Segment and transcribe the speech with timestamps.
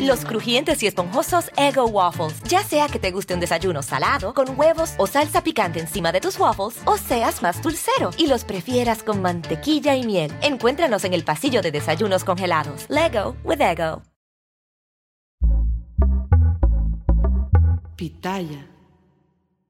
[0.00, 2.42] Los crujientes y esponjosos Ego Waffles.
[2.44, 6.20] Ya sea que te guste un desayuno salado, con huevos o salsa picante encima de
[6.20, 10.32] tus waffles, o seas más dulcero y los prefieras con mantequilla y miel.
[10.42, 12.86] Encuéntranos en el pasillo de desayunos congelados.
[12.88, 14.02] Lego with Ego.
[17.96, 18.66] Pitaya.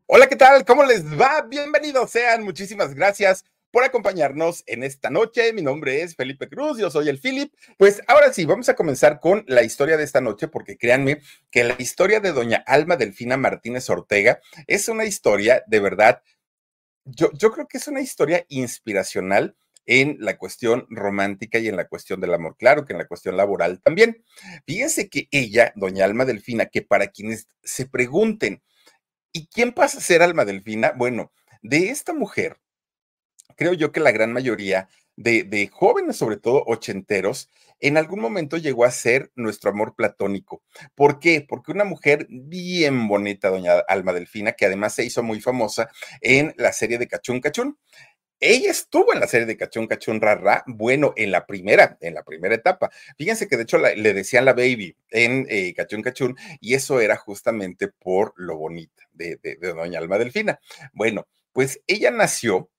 [0.07, 0.65] Hola, ¿qué tal?
[0.65, 1.43] ¿Cómo les va?
[1.43, 2.43] Bienvenidos sean.
[2.43, 5.53] Muchísimas gracias por acompañarnos en esta noche.
[5.53, 7.53] Mi nombre es Felipe Cruz, yo soy el Philip.
[7.77, 11.65] Pues ahora sí, vamos a comenzar con la historia de esta noche, porque créanme que
[11.65, 16.23] la historia de doña Alma Delfina Martínez Ortega es una historia de verdad,
[17.05, 21.89] yo, yo creo que es una historia inspiracional en la cuestión romántica y en la
[21.89, 24.23] cuestión del amor, claro que en la cuestión laboral también.
[24.67, 28.63] Fíjense que ella, doña Alma Delfina, que para quienes se pregunten,
[29.33, 30.93] ¿y quién pasa a ser Alma Delfina?
[30.95, 32.59] Bueno, de esta mujer,
[33.59, 38.57] creo yo que la gran mayoría de, de, jóvenes, sobre todo ochenteros, en algún momento
[38.57, 40.63] llegó a ser nuestro amor platónico.
[40.95, 41.45] ¿Por qué?
[41.47, 46.55] Porque una mujer bien bonita, doña Alma Delfina, que además se hizo muy famosa en
[46.57, 47.77] la serie de Cachún Cachún.
[48.41, 52.23] Ella estuvo en la serie de Cachún Cachún Rara, bueno, en la primera, en la
[52.23, 52.89] primera etapa.
[53.17, 57.17] Fíjense que de hecho le decían la baby en eh, Cachún Cachún y eso era
[57.17, 60.61] justamente por lo bonita de, de doña Alma Delfina.
[60.93, 62.71] Bueno, pues ella nació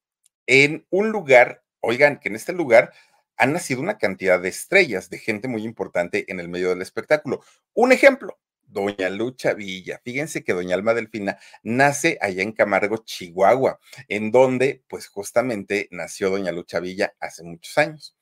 [0.50, 2.92] en un lugar, oigan, que en este lugar
[3.38, 7.42] han nacido una cantidad de estrellas, de gente muy importante en el medio del espectáculo.
[7.74, 10.02] Un ejemplo, Doña Lucha Villa.
[10.04, 16.32] Fíjense que Doña Alma Delfina nace allá en Camargo, Chihuahua, en donde pues justamente nació
[16.32, 18.18] Doña Lucha Villa hace muchos años.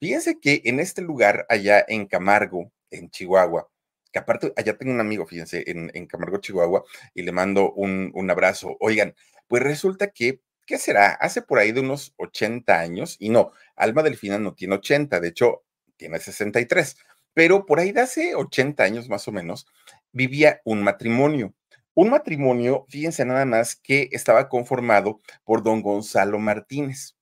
[0.00, 3.70] Fíjense que en este lugar, allá en Camargo, en Chihuahua,
[4.12, 6.82] que aparte allá tengo un amigo, fíjense, en, en Camargo, Chihuahua,
[7.14, 8.76] y le mando un, un abrazo.
[8.80, 9.14] Oigan,
[9.46, 11.12] pues resulta que ¿qué será?
[11.14, 15.28] Hace por ahí de unos 80 años, y no, Alma Delfina no tiene 80, de
[15.28, 15.64] hecho,
[15.96, 16.94] tiene 63,
[17.32, 19.66] pero por ahí de hace 80 años más o menos,
[20.12, 21.54] vivía un matrimonio.
[21.94, 27.16] Un matrimonio, fíjense nada más, que estaba conformado por don Gonzalo Martínez.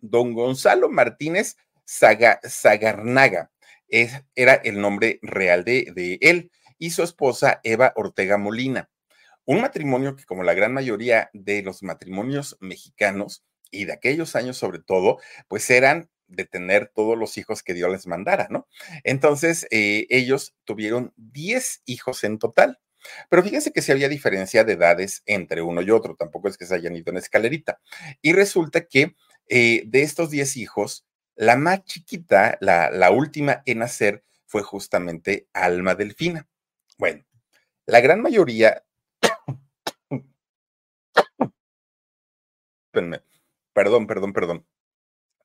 [0.00, 1.56] Don Gonzalo Martínez
[1.86, 3.50] Zaga, Zagarnaga
[3.88, 8.88] es, era el nombre real de, de él y su esposa Eva Ortega Molina.
[9.46, 14.56] Un matrimonio que, como la gran mayoría de los matrimonios mexicanos y de aquellos años
[14.56, 15.18] sobre todo,
[15.48, 18.66] pues eran de tener todos los hijos que Dios les mandara, ¿no?
[19.04, 22.78] Entonces, eh, ellos tuvieron 10 hijos en total.
[23.30, 26.66] Pero fíjense que si había diferencia de edades entre uno y otro, tampoco es que
[26.66, 27.80] se hayan ido en escalerita.
[28.20, 29.14] Y resulta que
[29.48, 35.48] eh, de estos 10 hijos, la más chiquita, la, la última en nacer, fue justamente
[35.52, 36.48] Alma Delfina.
[36.98, 37.24] Bueno,
[37.84, 38.84] la gran mayoría
[43.72, 44.66] Perdón, perdón, perdón.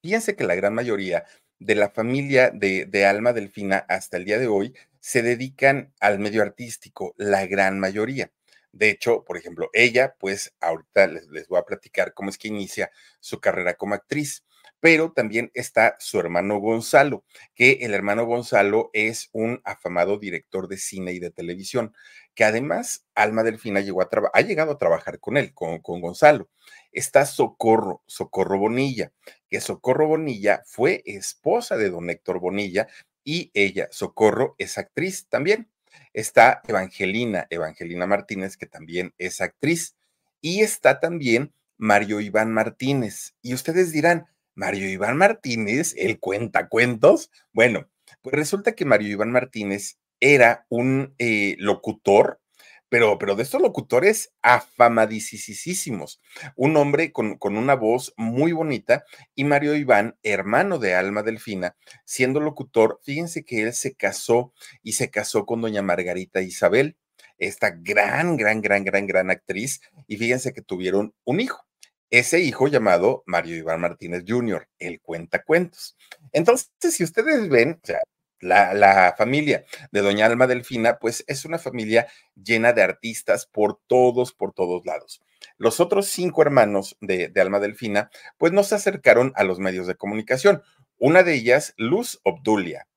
[0.02, 1.26] Fíjense que la gran mayoría
[1.60, 6.42] de la familia de, Alma Delfina hasta el día de hoy se dedican al medio
[6.42, 8.32] artístico, la gran mayoría.
[8.72, 12.92] De hecho, por ejemplo, ella, pues ahorita les voy a platicar cómo es que inicia
[13.20, 14.44] su carrera como actriz
[14.82, 17.24] pero también está su hermano Gonzalo,
[17.56, 21.94] que el hermano Gonzalo es un afamado director de cine y de televisión,
[22.36, 26.50] que además Alma Delfina llegó a ha llegado a trabajar con él, con, con Gonzalo.
[26.92, 29.12] Está Socorro, Socorro Bonilla,
[29.50, 32.88] que Socorro Bonilla fue esposa de don Héctor Bonilla
[33.24, 35.70] y ella, Socorro, es actriz también.
[36.14, 39.96] Está Evangelina, Evangelina Martínez, que también es actriz.
[40.42, 43.36] Y está también Mario Iván Martínez.
[43.42, 47.32] Y ustedes dirán, Mario Iván Martínez, el cuentacuentos.
[47.54, 47.90] Bueno,
[48.22, 52.40] pues resulta que Mario Iván Martínez era un eh, locutor,
[52.88, 56.22] pero, pero de estos locutores afamadísimos.
[56.56, 59.04] Un hombre con, con una voz muy bonita
[59.36, 61.76] y Mario Iván, hermano de Alma Delfina,
[62.06, 64.54] siendo locutor, fíjense que él se casó
[64.84, 66.98] y se casó con doña Margarita Isabel,
[67.38, 71.66] esta gran, gran, gran, gran, gran actriz, y fíjense que tuvieron un hijo
[72.12, 75.98] ese hijo llamado Mario Iván Martínez Jr., el cuentacuentos.
[76.34, 78.02] Entonces, si ustedes ven, o sea,
[78.42, 84.34] la, familia de Doña Alma Delfina, pues es una familia llena de artistas por todos,
[84.34, 85.22] por todos lados.
[85.58, 89.88] Los otros cinco hermanos de, de Alma Delfina, pues no se acercaron a los medios
[89.88, 90.64] de comunicación.
[90.98, 92.88] Una de ellas, Luz Obdulia,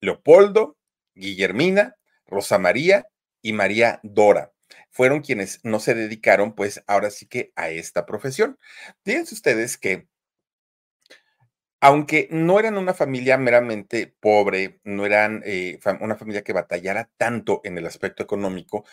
[0.00, 0.76] Leopoldo,
[1.14, 1.96] Guillermina,
[2.26, 3.08] Rosa María
[3.42, 4.54] y María Dora
[4.94, 8.58] fueron quienes no se dedicaron, pues ahora sí que a esta profesión.
[9.04, 10.06] Fíjense ustedes que
[11.84, 17.60] aunque no eran una familia meramente pobre, no eran eh, una familia que batallara tanto
[17.62, 18.86] en el aspecto económico,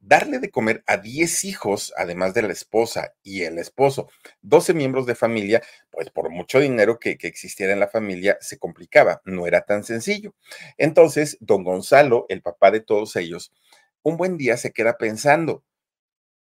[0.00, 4.08] darle de comer a 10 hijos, además de la esposa y el esposo,
[4.40, 8.58] 12 miembros de familia, pues por mucho dinero que, que, existiera en la familia, se
[8.58, 10.34] complicaba, no era tan sencillo.
[10.78, 13.52] Entonces, don Gonzalo, el papá de todos ellos,
[14.02, 15.64] un buen día se queda pensando,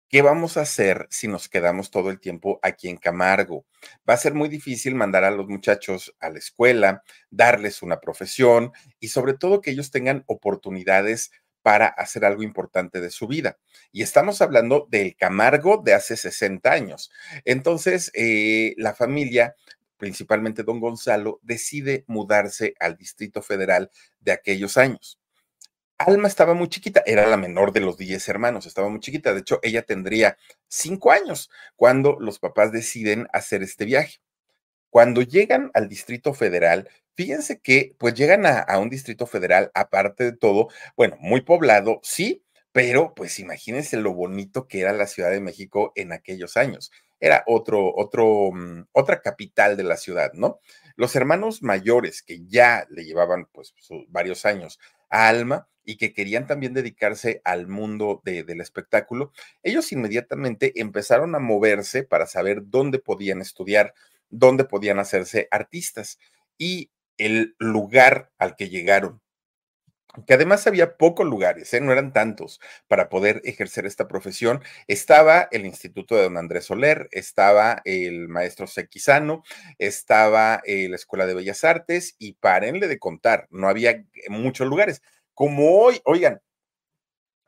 [0.08, 3.66] ¿Qué vamos a hacer si nos quedamos todo el tiempo aquí en Camargo?
[4.08, 8.70] Va a ser muy difícil mandar a los muchachos a la escuela, darles una profesión
[9.00, 11.32] y sobre todo que ellos tengan oportunidades
[11.62, 13.58] para hacer algo importante de su vida.
[13.90, 17.10] Y estamos hablando del Camargo de hace 60 años.
[17.44, 19.56] Entonces, eh, la familia,
[19.96, 25.18] principalmente don Gonzalo, decide mudarse al Distrito Federal de aquellos años.
[25.98, 29.32] Alma estaba muy chiquita, era la menor de los 10 hermanos, estaba muy chiquita.
[29.32, 30.36] De hecho, ella tendría
[30.68, 34.18] 5 años cuando los papás deciden hacer este viaje.
[34.90, 40.32] Cuando llegan al Distrito Federal, fíjense que pues llegan a, un Distrito Federal, aparte de
[40.32, 45.40] todo, bueno, muy poblado, sí, pero pues imagínense lo bonito que era la Ciudad de
[45.40, 46.92] México en aquellos años.
[47.20, 50.60] Era otro, otro, mm, otra capital de la ciudad, ¿no?
[50.96, 53.74] Los hermanos mayores que ya le llevaban pues
[54.08, 54.78] varios años
[55.08, 61.38] a Alma, y que querían también dedicarse al mundo del espectáculo, ellos inmediatamente empezaron a
[61.38, 63.94] moverse para saber dónde podían estudiar,
[64.28, 66.18] dónde podían hacerse artistas
[66.58, 69.22] y el lugar al que llegaron
[70.24, 71.80] que además había pocos lugares, ¿eh?
[71.80, 74.62] no eran tantos, para poder ejercer esta profesión.
[74.86, 79.42] Estaba el Instituto de Don Andrés Soler, estaba el maestro Sequizano,
[79.78, 85.02] estaba eh, la Escuela de Bellas Artes y párenle de contar, no había muchos lugares.
[85.36, 86.40] Como hoy, oigan,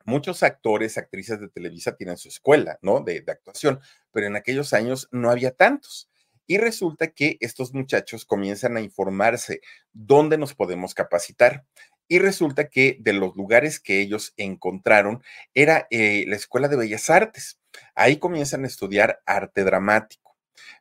[0.05, 2.99] muchos actores, actrices de Televisa tienen su escuela, ¿no?
[2.99, 3.79] De, actuación,
[4.11, 6.07] pero en aquellos años no había tantos.
[6.45, 11.65] Y resulta que estos muchachos comienzan a informarse dónde nos podemos capacitar.
[12.07, 15.23] Y resulta que de los lugares que ellos encontraron
[15.55, 17.59] era eh, la Escuela de Bellas Artes.
[17.95, 20.37] Ahí comienzan a estudiar arte dramático.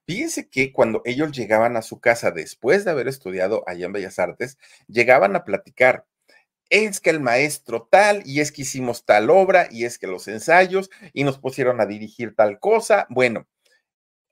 [0.07, 4.19] Fíjense que cuando ellos llegaban a su casa después de haber estudiado allá en Bellas
[4.19, 4.59] Artes,
[4.89, 6.05] llegaban a platicar
[6.71, 10.29] es que el maestro tal, y es que hicimos tal obra, y es que los
[10.29, 13.07] ensayos, y nos pusieron a dirigir tal cosa.
[13.11, 13.47] Bueno,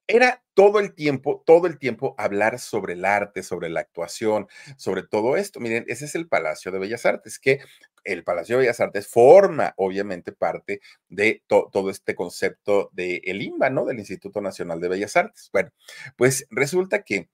[0.09, 5.03] era todo el tiempo, todo el tiempo hablar sobre el arte, sobre la actuación, sobre
[5.03, 5.61] todo esto.
[5.61, 7.61] Miren, ese es el Palacio de Bellas Artes, que
[8.05, 13.71] el Palacio de Bellas Artes forma, obviamente, parte de todo este concepto del el INBA,
[13.71, 13.85] ¿no?
[13.85, 15.51] Del Instituto Nacional de Bellas Artes.
[15.53, 15.71] Bueno,
[16.17, 17.29] pues resulta que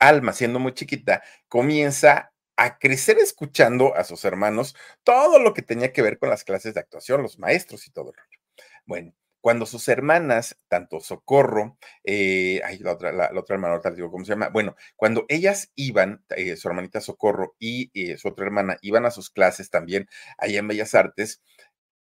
[0.00, 2.31] Alma, siendo muy chiquita, comienza
[2.62, 6.74] a crecer escuchando a sus hermanos todo lo que tenía que ver con las clases
[6.74, 8.38] de actuación, los maestros y todo el rollo.
[8.86, 14.12] Bueno, cuando sus hermanas, tanto Socorro, eh, ay, la otra, la, otra hermana, ahorita digo
[14.12, 18.44] cómo se llama, bueno, cuando ellas iban, eh, su hermanita Socorro y eh, su otra
[18.44, 21.42] hermana iban a sus clases también allá en Bellas Artes,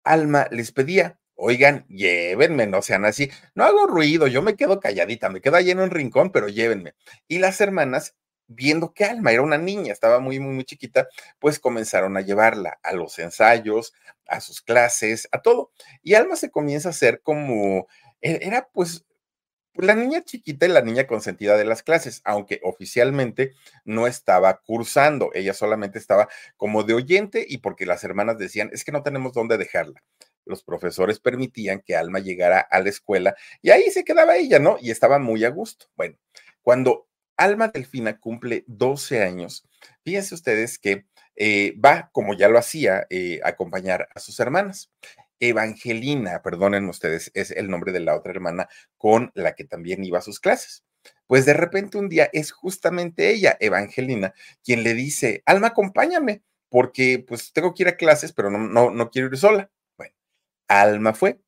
[0.04, 5.30] Alma les pedía, oigan, llévenme, no sean así, no hago ruido, yo me quedo calladita,
[5.30, 6.96] me quedo allí en un rincón, pero llévenme.
[7.28, 8.16] Y las hermanas
[8.48, 11.08] viendo que Alma era una niña, estaba muy, muy, muy chiquita,
[11.40, 13.94] pues comenzaron a llevarla a los ensayos,
[14.28, 15.72] a sus clases, a todo.
[16.04, 17.88] Y Alma se comienza a hacer como,
[18.22, 19.06] e-, era pues
[19.76, 23.54] la niña chiquita y la niña consentida de las clases, aunque oficialmente
[23.86, 26.28] no estaba cursando, ella solamente estaba
[26.58, 30.04] como de oyente y porque las hermanas decían, es que no tenemos dónde dejarla.
[30.46, 34.78] Los profesores permitían que Alma llegara a la escuela y ahí se quedaba ella, ¿no?
[34.82, 35.88] Y estaba muy a gusto.
[35.96, 36.18] Bueno,
[36.62, 37.07] cuando
[37.38, 39.68] Alma Delfina cumple 12 años.
[40.04, 44.92] Fíjense ustedes que eh, va, como ya lo hacía, eh, a acompañar a sus hermanas.
[45.40, 48.68] Evangelina, perdonen ustedes, es el nombre de la otra hermana
[48.98, 50.84] con la que también iba a sus clases.
[51.28, 57.24] Pues de repente un día es justamente ella, Evangelina, quien le dice, Alma, acompáñame, porque
[57.26, 59.70] pues tengo que ir a clases, pero no, no, no quiero ir sola.
[59.96, 60.14] Bueno,
[60.68, 61.40] Alma fue.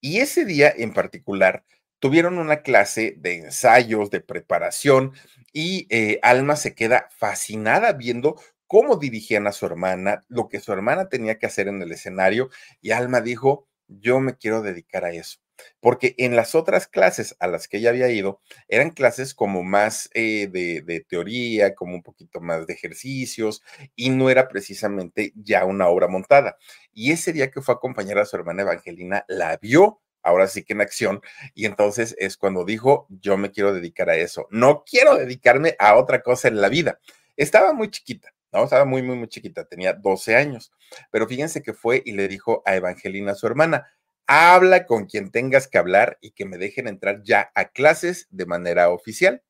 [0.00, 1.64] Y ese día en particular,
[1.98, 5.12] tuvieron una clase de ensayos, de preparación,
[5.52, 10.72] y eh, Alma se queda fascinada viendo cómo dirigían a su hermana, lo que su
[10.72, 12.50] hermana tenía que hacer en el escenario,
[12.80, 15.38] y Alma dijo, yo me quiero dedicar a eso.
[15.80, 20.08] porque en las otras clases a las que ella había ido eran clases como más
[20.14, 23.62] eh, de, de, teoría, como un poquito más de ejercicios,
[23.96, 26.56] y no era precisamente ya una obra montada.
[26.92, 30.64] Y ese día que fue a acompañar a su hermana Evangelina, la vio ahora sí
[30.64, 31.20] que en acción,
[31.54, 35.96] y entonces es cuando dijo, yo me quiero dedicar a eso, no quiero dedicarme a
[35.96, 37.00] otra cosa en la vida.
[37.36, 38.64] Estaba muy chiquita, ¿no?
[38.64, 40.72] Estaba muy, muy, muy chiquita, tenía 12 años,
[41.10, 43.86] pero fíjense que fue y le dijo a Evangelina, su hermana,
[44.26, 48.44] habla con quien tengas que hablar y que me dejen entrar ya a clases de
[48.44, 49.42] manera oficial.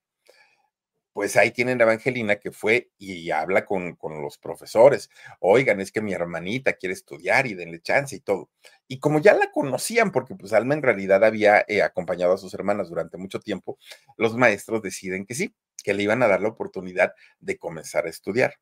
[1.18, 5.10] Pues ahí tienen a Evangelina que fue y habla con, con los profesores.
[5.40, 8.50] Oigan, es que mi hermanita quiere estudiar y denle chance y todo.
[8.86, 12.54] Y como ya la conocían, porque pues Alma en realidad había eh, acompañado a sus
[12.54, 13.80] hermanas durante mucho tiempo,
[14.16, 18.10] los maestros deciden que sí, que le iban a dar la oportunidad de comenzar a
[18.10, 18.54] estudiar.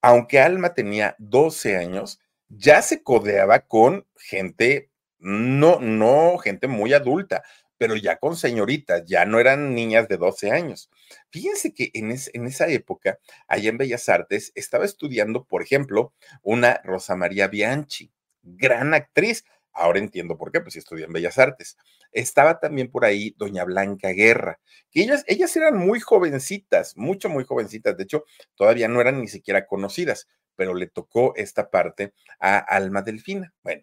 [0.00, 2.18] Aunque Alma tenía 12 años,
[2.48, 4.90] ya se codeaba con gente
[5.20, 7.44] no, no gente muy adulta,
[7.82, 10.88] pero ya con señoritas, ya no eran niñas de 12 años.
[11.30, 17.16] Fíjense que en, esa época, allá en Bellas Artes, estaba estudiando, por ejemplo, una Rosa
[17.16, 18.12] María Bianchi,
[18.44, 19.44] gran actriz.
[19.72, 21.76] Ahora entiendo por qué, pues estudió en Bellas Artes.
[22.12, 24.60] Estaba también por ahí doña Blanca Guerra,
[24.92, 27.96] que ellas, ellas eran muy jovencitas, mucho, muy jovencitas.
[27.96, 33.02] De hecho, todavía no eran ni siquiera conocidas, pero le tocó esta parte a Alma
[33.02, 33.52] Delfina.
[33.64, 33.82] Bueno,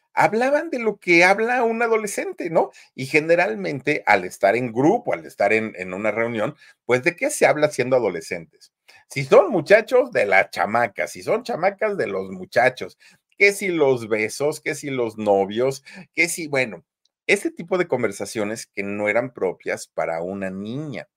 [0.13, 2.71] hablaban de lo que habla un adolescente, ¿no?
[2.95, 7.45] Y generalmente al estar en grupo, al estar en, una reunión, pues de qué se
[7.45, 8.71] habla siendo adolescentes.
[9.07, 12.97] Si son muchachos, de la chamaca, si son chamacas, de los muchachos,
[13.37, 16.85] que si los besos, que si los novios, que si, bueno,
[17.27, 21.07] ese tipo de conversaciones que no eran propias para una niña,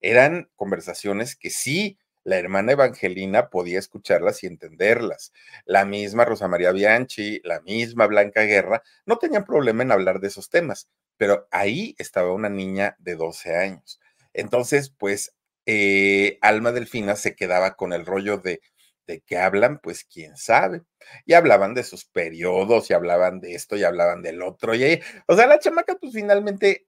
[0.00, 5.32] eran conversaciones que sí la hermana Evangelina podía escucharlas y entenderlas.
[5.64, 10.28] La misma Rosa María Bianchi, la misma Blanca Guerra, no tenían problema en hablar de
[10.28, 14.00] esos temas, pero ahí estaba una niña de 12 años.
[14.32, 15.34] Entonces, pues,
[15.66, 18.60] eh, Alma Delfina se quedaba con el rollo de,
[19.06, 20.82] de qué hablan, pues quién sabe.
[21.26, 24.74] Y hablaban de sus periodos, y hablaban de esto, y hablaban del otro.
[24.74, 26.86] Y o sea, la chamaca, pues finalmente,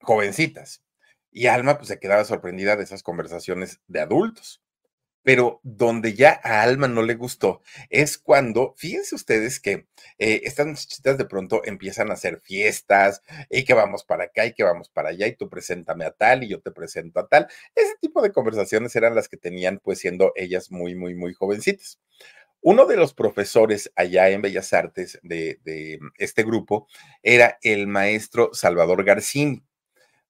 [0.00, 0.82] jovencitas,
[1.38, 4.60] y Alma pues se quedaba sorprendida de esas conversaciones de adultos.
[5.22, 9.86] Pero donde ya a Alma no le gustó es cuando, fíjense ustedes que
[10.18, 14.54] eh, estas muchachitas de pronto empiezan a hacer fiestas y que vamos para acá y
[14.54, 17.46] que vamos para allá y tú preséntame a tal y yo te presento a tal.
[17.76, 22.00] Ese tipo de conversaciones eran las que tenían pues siendo ellas muy, muy, muy jovencitas.
[22.60, 26.88] Uno de los profesores allá en Bellas Artes de, de este grupo
[27.22, 29.67] era el maestro Salvador Garcini.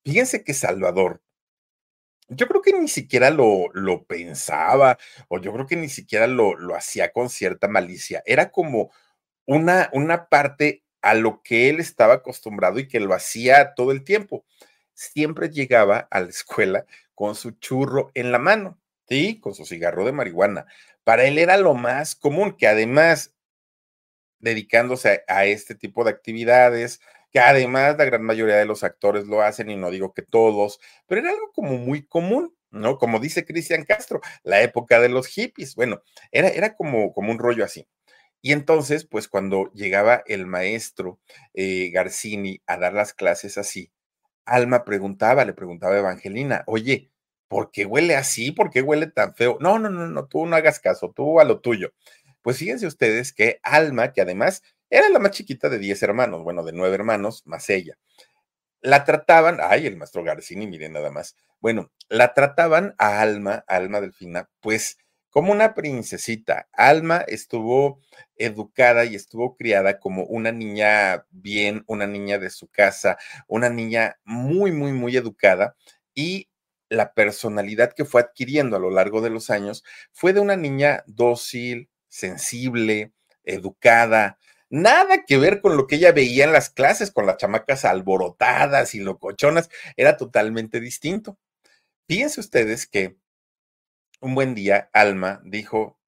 [0.04, 1.22] Fíjense que Salvador,
[2.28, 6.56] yo creo que ni siquiera lo, lo pensaba, o yo creo que ni siquiera lo,
[6.56, 8.22] lo hacía con cierta malicia.
[8.26, 8.90] Era como
[9.46, 14.04] una, una parte a lo que él estaba acostumbrado y que lo hacía todo el
[14.04, 14.44] tiempo.
[14.94, 18.78] Siempre llegaba a la escuela con su churro en la mano,
[19.08, 19.40] ¿sí?
[19.40, 20.66] Con su cigarro de marihuana.
[21.04, 23.32] Para él era lo más común, que además,
[24.40, 27.00] dedicándose a este tipo de actividades,
[27.32, 30.80] que además la gran mayoría de los actores lo hacen y no digo que todos,
[31.06, 32.54] pero era algo como muy común.
[32.70, 32.98] ¿no?
[32.98, 35.74] Como dice Cristian Castro, la época de los hippies.
[35.74, 37.88] Bueno, era, era como, como un rollo así.
[38.42, 41.18] Y entonces, pues cuando llegaba el maestro
[41.54, 43.90] eh, Garcini a dar las clases así,
[44.46, 47.10] Alma preguntaba, le preguntaba a Evangelina, oye,
[47.48, 48.52] ¿por qué huele así?
[48.52, 49.58] ¿Por qué huele tan feo?
[49.60, 51.92] No, no, no, no, tú no hagas caso, tú a lo tuyo.
[52.42, 56.64] Pues fíjense ustedes que Alma, que además era la más chiquita de 10 hermanos, bueno,
[56.64, 57.98] de nueve hermanos, más ella.
[58.80, 61.36] La trataban, ay, el maestro Garcini, miren nada más.
[61.60, 64.98] Bueno, la trataban a Alma, Alma Delfina, pues
[65.30, 66.68] como una princesita.
[66.72, 68.00] Alma estuvo
[68.36, 73.18] educada y estuvo criada como una niña bien, una niña de su casa,
[73.48, 75.76] una niña muy, muy, muy educada
[76.14, 76.48] y
[76.88, 81.02] la personalidad que fue adquiriendo a lo largo de los años fue de una niña
[81.06, 83.12] dócil, sensible,
[83.44, 84.38] educada,
[84.70, 88.94] Nada que ver con lo que ella veía en las clases, con las chamacas alborotadas
[88.94, 91.38] y locochonas, era totalmente distinto.
[92.08, 93.16] Fíjense ustedes que
[94.20, 95.98] un buen día, Alma dijo,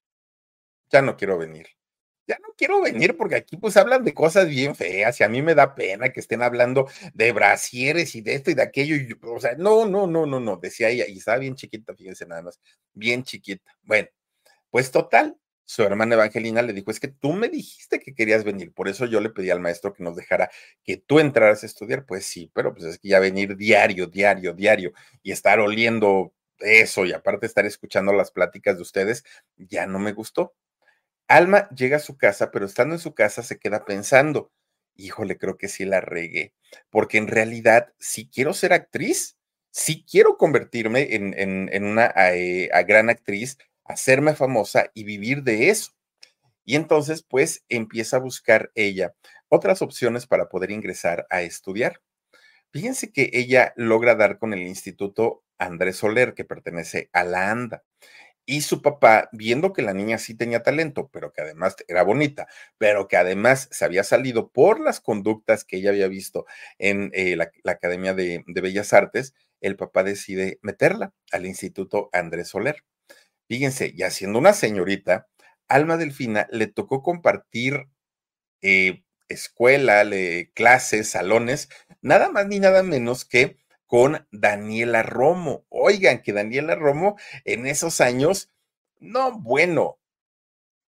[0.90, 1.68] ya no quiero venir.
[2.26, 5.42] Ya no quiero venir porque aquí pues hablan de cosas bien feas y a mí
[5.42, 8.96] me da pena que estén hablando de brasieres y de esto y de aquello.
[9.24, 12.42] O sea, no, no, no, no, no, decía ella, y estaba bien chiquita, fíjense nada
[12.42, 12.60] más,
[12.92, 13.64] bien chiquita.
[13.82, 14.08] Bueno,
[14.70, 15.36] pues total,
[15.70, 19.06] su hermana Evangelina le dijo, es que tú me dijiste que querías venir, por eso
[19.06, 20.50] yo le pedí al maestro que nos dejara
[20.82, 22.04] que tú entraras a estudiar.
[22.06, 27.06] Pues sí, pero pues es que ya venir diario, diario, diario y estar oliendo eso
[27.06, 29.22] y aparte estar escuchando las pláticas de ustedes,
[29.56, 30.56] ya no me gustó.
[31.28, 34.50] Alma llega a su casa, pero estando en su casa se queda pensando,
[34.96, 36.52] híjole, creo que sí la regué,
[36.90, 39.36] porque en realidad, si quiero ser actriz,
[39.70, 43.56] si quiero convertirme en, una eh, gran actriz,
[43.90, 45.92] hacerme famosa y vivir de eso.
[46.64, 49.14] Y entonces, pues, empieza a buscar ella
[49.48, 52.00] otras opciones para poder ingresar a estudiar.
[52.72, 57.84] Fíjense que ella logra dar con el Instituto Andrés Soler, que pertenece a la ANDA.
[58.46, 62.48] Y su papá, viendo que la niña sí tenía talento, pero que además era bonita,
[62.78, 66.46] pero que además se había salido por las conductas que ella había visto
[66.78, 72.48] en eh, la, Academia de, de Bellas Artes, el papá decide meterla al Instituto Andrés
[72.48, 72.84] Soler.
[73.50, 75.26] Fíjense, ya siendo una señorita,
[75.66, 77.88] Alma Delfina le tocó compartir
[78.62, 80.04] eh, escuela,
[80.54, 81.68] clases, salones,
[82.00, 83.56] nada más ni nada menos que
[83.88, 85.66] con Daniela Romo.
[85.68, 88.52] Oigan, que Daniela Romo en esos años,
[89.00, 89.98] no, bueno,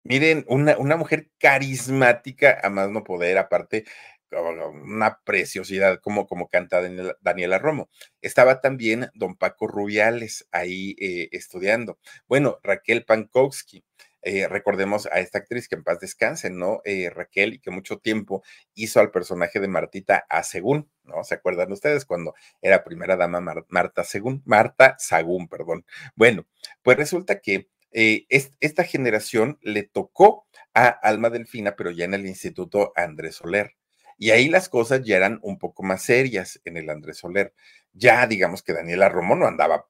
[0.04, 3.86] miren, una, una mujer carismática, a más no poder, aparte,
[4.32, 6.82] una preciosidad como, como canta
[7.22, 7.90] Daniela, Romo.
[8.22, 11.98] Estaba también don Paco Rubiales ahí eh, estudiando.
[12.28, 13.84] Bueno, Raquel Pankowski.
[14.24, 16.82] Eh, recordemos a esta actriz que en paz descanse, ¿no?
[16.84, 18.44] Eh, Raquel, y que mucho tiempo
[18.74, 21.24] hizo al personaje de Martita a Según, ¿no?
[21.24, 24.42] ¿Se acuerdan ustedes cuando era primera dama Marta Según?
[24.46, 25.86] Marta Sagún, perdón.
[26.16, 26.46] Bueno,
[26.82, 32.92] pues resulta que esta generación le tocó a Alma Delfina, pero ya en el Instituto
[32.96, 33.77] Andrés Soler.
[34.18, 37.54] Y ahí las cosas ya eran un poco más serias en el Andrés Soler.
[37.94, 39.88] Ya digamos que Daniela Romo no andaba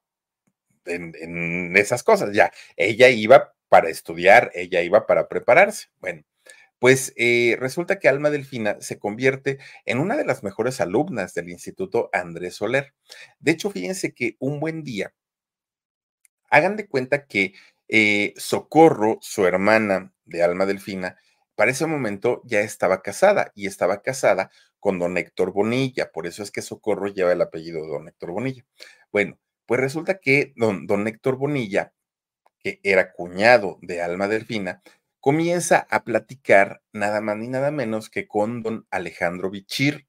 [0.86, 5.88] en, esas cosas, ya ella iba para estudiar, ella iba para prepararse.
[6.00, 6.24] Bueno,
[6.78, 11.50] pues eh, resulta que Alma Delfina se convierte en una de las mejores alumnas del
[11.50, 12.94] Instituto Andrés Soler.
[13.40, 15.12] De hecho, fíjense que un buen día,
[16.50, 17.52] hagan de cuenta que
[17.88, 21.18] eh, Socorro, su hermana de Alma Delfina,
[21.58, 26.44] para ese momento ya estaba casada y estaba casada con don Héctor Bonilla, por eso
[26.44, 28.64] es que Socorro lleva el apellido de don Héctor Bonilla.
[29.10, 31.92] Bueno, pues resulta que don, don Héctor Bonilla,
[32.60, 34.82] que era cuñado de Alma Delfina,
[35.18, 40.06] comienza a platicar nada más ni nada menos que con don Alejandro Bichir.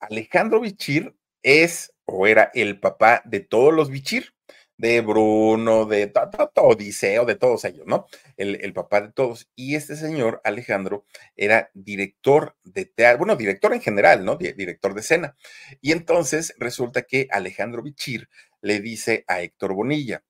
[0.00, 4.37] Alejandro Bichir es o era el papá de todos los Bichir
[4.78, 6.12] de Bruno, de
[6.54, 8.06] Odiseo, de todos ellos, ¿no?
[8.36, 9.50] El, papá de todos.
[9.54, 11.04] Y este señor, Alejandro,
[11.36, 14.36] era director de teatro, bueno, director en general, ¿no?
[14.36, 15.36] Director de escena.
[15.80, 18.28] Y entonces resulta que Alejandro Bichir
[18.62, 20.22] le dice a Héctor Bonilla,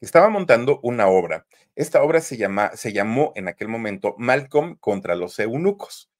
[0.00, 1.46] estaba montando una obra.
[1.74, 6.10] Esta obra se, llama, se llamó en aquel momento Malcolm contra los eunucos.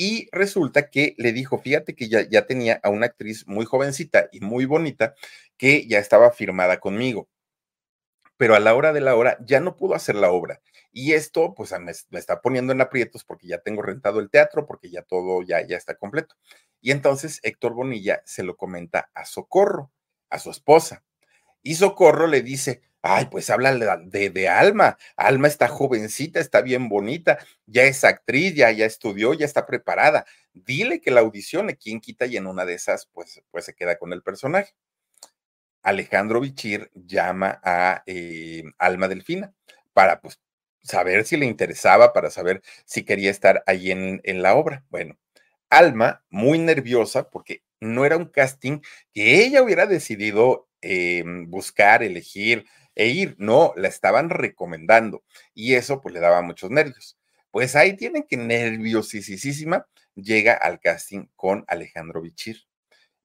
[0.00, 4.28] Y resulta que le dijo, fíjate que ya, ya tenía a una actriz muy jovencita
[4.30, 5.16] y muy bonita
[5.56, 7.28] que ya estaba firmada conmigo.
[8.36, 10.60] Pero a la hora de la hora ya no pudo hacer la obra.
[10.92, 14.88] Y esto, pues, me, está poniendo en aprietos porque ya tengo rentado el teatro, porque
[14.88, 16.36] ya todo ya, ya está completo.
[16.80, 19.90] Y entonces Héctor Bonilla se lo comenta a Socorro,
[20.30, 21.02] a su esposa.
[21.60, 24.98] Y Socorro le dice, Ay, pues habla de, de, Alma.
[25.16, 30.26] Alma está jovencita, está bien bonita, ya es actriz, ya, ya estudió, ya está preparada.
[30.52, 33.98] Dile que la audicione, quién quita y en una de esas, pues, pues se queda
[33.98, 34.74] con el personaje.
[35.82, 39.52] Alejandro Bichir llama a eh, Alma Delfina
[39.92, 40.40] para, pues,
[40.82, 44.84] saber si le interesaba, para saber si quería estar ahí en, en la obra.
[44.90, 45.18] Bueno,
[45.70, 48.80] Alma, muy nerviosa, porque no era un casting
[49.12, 52.64] que ella hubiera decidido em, buscar, elegir,
[52.98, 55.22] e ir, no, la estaban recomendando
[55.54, 57.16] y eso pues le daba muchos nervios.
[57.52, 62.64] Pues ahí tienen que nerviosísima llega al casting con Alejandro Bichir.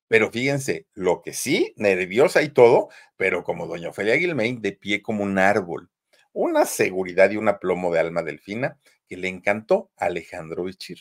[0.07, 5.01] Pero fíjense, lo que sí, nerviosa y todo, pero como doña Ofelia Guilmain, de pie
[5.01, 5.89] como un árbol.
[6.33, 10.99] Una seguridad y un aplomo de alma delfina que le encantó a Alejandro Bichir.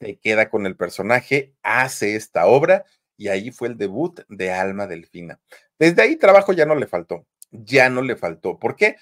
[0.00, 2.84] Se queda con el personaje, hace esta obra
[3.16, 5.40] y ahí fue el debut de Alma Delfina.
[5.78, 8.58] Desde ahí trabajo ya no le faltó ya no le faltó.
[8.58, 8.96] ¿Por qué?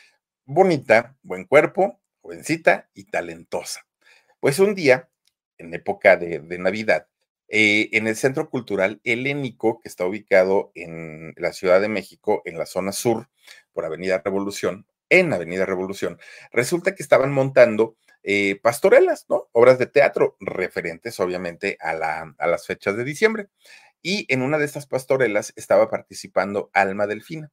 [0.45, 3.87] Bonita, buen cuerpo, jovencita y talentosa.
[4.41, 5.09] Pues un día,
[5.59, 7.07] en época de, Navidad,
[7.49, 12.59] eh, en el Centro Cultural Helénico, que está ubicado en la Ciudad de México, en
[12.59, 13.29] la zona sur,
[13.73, 16.19] por Avenida Revolución, en Avenida Revolución,
[16.53, 19.49] resulta que estaban montando eh, pastorelas, ¿no?
[19.53, 23.49] Obras de teatro referentes, obviamente, a, la, a las fechas de diciembre.
[24.01, 27.51] Y en una de estas pastorelas estaba participando Alma Delfina.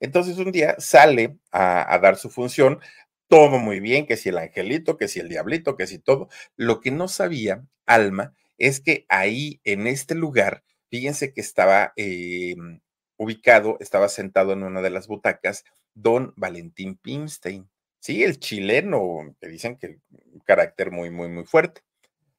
[0.00, 2.80] Entonces un día sale a, dar su función,
[3.28, 6.28] todo muy bien, que si el angelito, que si el diablito, que si todo.
[6.56, 12.80] Lo que no sabía Alma es que ahí, en este lugar, fíjense que estaba em,
[13.16, 17.68] ubicado, estaba sentado en una de las butacas, don Valentín Pimstein.
[18.00, 21.82] Sí, el chileno, que dicen que un carácter muy, muy, muy fuerte.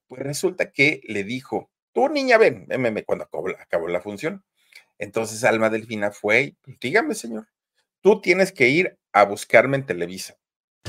[0.08, 4.46] Pues resulta que le dijo, tú niña, ven, ven, cuando acabó la función.
[5.00, 7.48] Entonces Alma Delfina fue, pues, dígame, señor,
[8.02, 10.36] tú tienes que ir a buscarme en Televisa.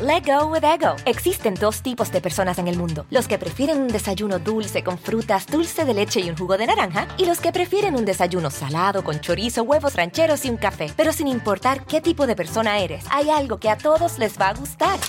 [0.00, 0.94] Let go with ego.
[1.06, 4.96] Existen dos tipos de personas en el mundo: los que prefieren un desayuno dulce con
[4.96, 8.50] frutas, dulce de leche y un jugo de naranja, y los que prefieren un desayuno
[8.50, 10.92] salado con chorizo, huevos rancheros y un café.
[10.96, 14.50] Pero sin importar qué tipo de persona eres, hay algo que a todos les va
[14.50, 15.00] a gustar.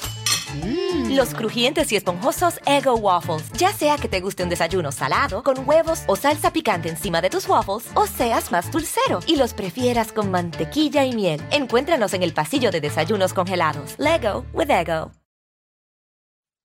[0.56, 1.16] Mm.
[1.16, 3.52] Los crujientes y esponjosos Ego Waffles.
[3.54, 7.30] Ya sea que te guste un desayuno salado, con huevos o salsa picante encima de
[7.30, 11.42] tus waffles, o seas más dulcero y los prefieras con mantequilla y miel.
[11.52, 13.96] Encuéntranos en el pasillo de desayunos congelados.
[13.98, 15.12] Lego with Ego.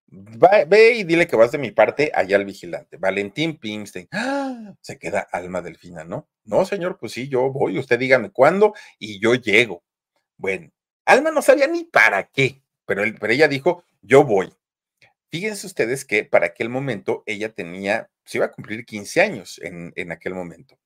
[0.09, 2.97] ve y dile que vas de mi parte allá al vigilante.
[2.97, 4.09] Valentín Pimstein.
[4.13, 4.75] ¡Ah!
[4.81, 6.29] Se queda alma delfina, ¿no?
[6.45, 7.79] No, señor, pues sí, yo voy.
[7.79, 9.83] Usted dígame cuándo y yo llego.
[10.37, 10.71] Bueno,
[11.07, 14.53] Alma no sabía ni para qué pero, ella dijo, yo voy.
[15.31, 19.93] Fíjense ustedes que para aquel momento ella tenía, se iba a cumplir 15 años en,
[19.97, 20.79] en aquel momento.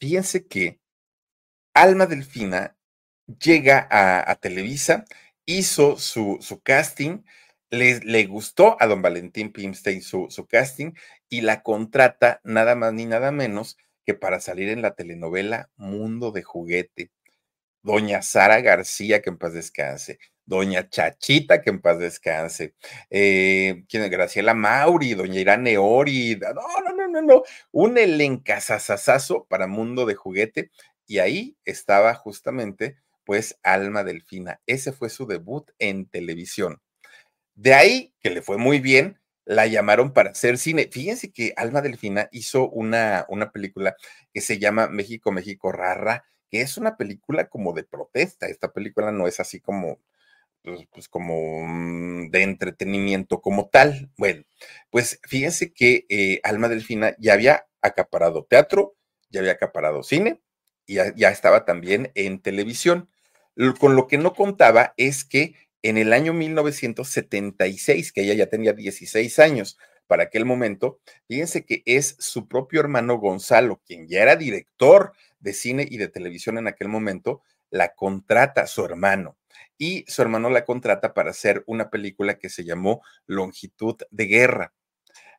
[0.00, 0.80] Fíjense que
[1.74, 2.76] Alma Delfina
[3.38, 5.04] llega a, Televisa,
[5.46, 7.22] hizo su, su casting,
[7.70, 10.92] le, le, gustó a don Valentín Pimstein su, su casting
[11.28, 16.32] y la contrata nada más ni nada menos que para salir en la telenovela Mundo
[16.32, 17.10] de Juguete.
[17.82, 20.18] Doña Sara García, que en paz descanse,
[20.50, 22.74] doña Chachita, que en paz descanse,
[23.08, 23.84] eh.
[23.88, 30.16] Graciela Mauri, doña Irane Ori, no, no, no, no, no, un elencazazazazo para Mundo de
[30.16, 30.70] Juguete,
[31.06, 34.60] y ahí estaba justamente, pues, Alma Delfina.
[34.66, 36.80] Ese fue su debut en televisión.
[37.54, 40.88] De ahí, que le fue muy bien, la llamaron para hacer cine.
[40.90, 43.94] Fíjense que Alma Delfina hizo una, una película
[44.32, 48.46] que se llama México, México Rara, que es una película como de protesta.
[48.48, 50.00] Esta película no es así como
[50.62, 51.66] pues, pues, como
[52.30, 54.10] de entretenimiento como tal.
[54.16, 54.44] Bueno,
[54.90, 58.96] pues fíjense que eh, Alma Delfina ya había acaparado teatro,
[59.30, 60.40] ya había acaparado cine
[60.86, 63.08] y ya, estaba también en televisión.
[63.78, 68.72] Con lo que no contaba es que en el año 1976, que ella ya tenía
[68.72, 74.36] 16 años para aquel momento, fíjense que es su propio hermano Gonzalo, quien ya era
[74.36, 79.36] director de cine y de televisión en aquel momento, la contrata su hermano
[79.78, 84.72] y su hermano la contrata para hacer una película que se llamó Longitud de Guerra.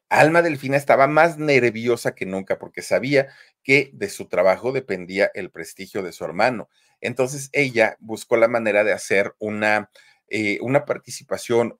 [0.09, 3.29] Alma Delfina estaba más nerviosa que nunca porque sabía
[3.63, 6.69] que de su trabajo dependía el prestigio de su hermano.
[6.99, 9.89] Entonces ella buscó la manera de hacer una,
[10.27, 11.79] eh, una participación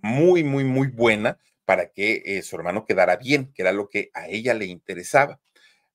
[0.00, 4.10] muy, muy, muy buena para que eh, su hermano quedara bien, que era lo que
[4.14, 5.40] a ella le interesaba.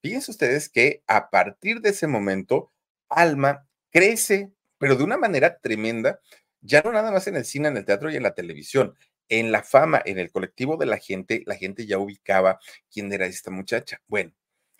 [0.01, 2.71] Fíjense ustedes que a partir de ese momento,
[3.07, 6.21] Alma crece, pero de una manera tremenda,
[6.59, 8.95] ya no nada más en el cine, en el teatro y en la televisión,
[9.29, 12.59] en la fama, en el colectivo de la gente, la gente ya ubicaba
[12.91, 14.01] quién era esta muchacha.
[14.07, 14.33] Bueno,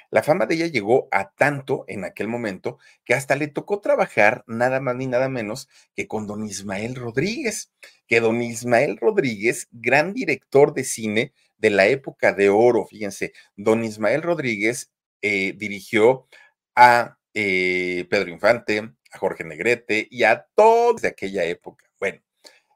[0.09, 4.43] la fama de ella llegó a tanto en aquel momento que hasta le tocó trabajar
[4.47, 7.71] nada más ni nada menos que con don Ismael Rodríguez,
[8.07, 13.83] que don Ismael Rodríguez, gran director de cine de la época de oro, fíjense, don
[13.83, 16.27] Ismael Rodríguez eh, dirigió
[16.75, 21.85] a eh, Pedro Infante, a Jorge Negrete y a todos de aquella época.
[21.99, 22.21] Bueno,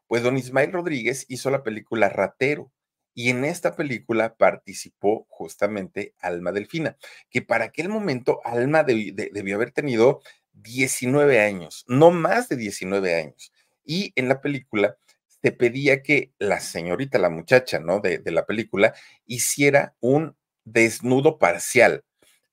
[0.08, 2.72] pues don Ismael Rodríguez hizo la película Ratero
[3.14, 6.98] y en esta película participó justamente Alma Delfina,
[7.30, 10.22] que para aquel momento Alma debió haber tenido
[10.52, 13.54] 19 años, no más de 19 años.
[13.86, 14.98] Y en la película
[15.42, 18.00] se pedía que la señorita, la muchacha, ¿no?
[18.00, 18.94] De la película,
[19.26, 22.04] hiciera un desnudo parcial.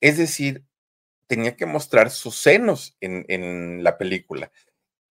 [0.01, 0.65] Es decir,
[1.27, 4.51] tenía que mostrar sus senos en, la película.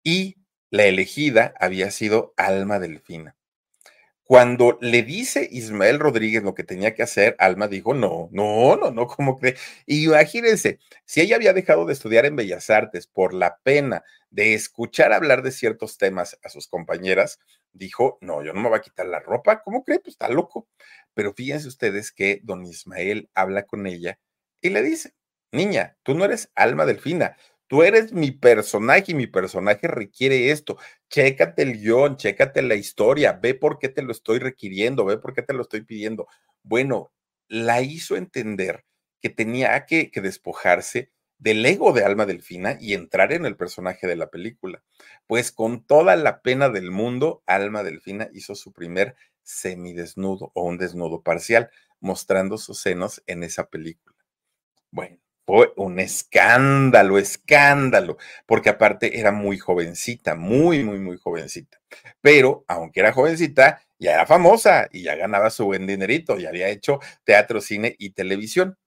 [0.04, 0.38] Y
[0.70, 3.36] la elegida había sido Alma Delfina.
[4.24, 8.90] Cuando le dice Ismael Rodríguez lo que tenía que hacer, Alma dijo, no, no, no,
[8.90, 9.58] no, ¿cómo cree?
[9.86, 14.54] Y imagínense, si ella había dejado de estudiar en Bellas Artes por la pena de
[14.54, 17.40] escuchar hablar de ciertos temas a sus compañeras,
[17.74, 20.00] dijo, no, yo no me voy a quitar la ropa, ¿cómo cree?
[20.00, 20.70] Pues está loco.
[21.14, 24.18] Pero fíjense ustedes que don Ismael habla con ella
[24.62, 25.14] y le dice,
[25.52, 27.38] niña, tú no eres alma delfina,
[27.68, 30.78] tú eres mi personaje y mi personaje requiere esto.
[31.10, 35.34] Chécate el guion, chécate la historia, ve por qué te lo estoy requiriendo, ve por
[35.34, 36.28] qué te lo estoy pidiendo.
[36.64, 37.12] Bueno,
[37.48, 38.86] la hizo entender
[39.22, 44.16] que tenía que, despojarse del ego de Alma Delfina y entrar en el personaje de
[44.16, 44.84] la película.
[45.28, 50.78] Pues con toda la pena del mundo, Alma Delfina hizo su primer semidesnudo o un
[50.78, 54.16] desnudo parcial, mostrando sus senos en esa película.
[54.92, 61.80] Bueno, fue un escándalo, escándalo, porque aparte era muy jovencita, muy, muy, muy jovencita.
[62.22, 66.70] Pero aunque era jovencita, ya era famosa y ya ganaba su buen dinerito, ya había
[66.70, 68.78] hecho teatro, cine y televisión.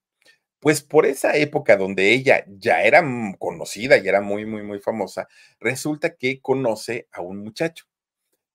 [0.59, 3.03] Pues por esa época donde ella ya era
[3.39, 5.27] conocida y era muy, muy, muy famosa,
[5.59, 7.85] resulta que conoce a un muchacho,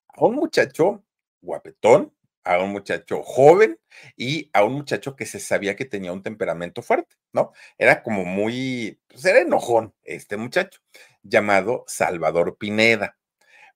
[0.08, 1.04] a un muchacho
[1.42, 2.12] guapetón,
[2.44, 3.78] a un muchacho joven
[4.16, 7.52] y a un muchacho que se sabía que tenía un temperamento fuerte, ¿no?
[7.78, 10.80] Era como muy, pues era enojón este muchacho,
[11.22, 13.16] llamado Salvador Pineda.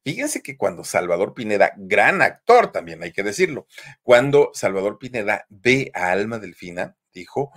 [0.05, 3.67] Fíjense que cuando Salvador Pineda, gran actor también hay que decirlo,
[4.03, 7.53] cuando Salvador Pineda ve a Alma Delfina, dijo,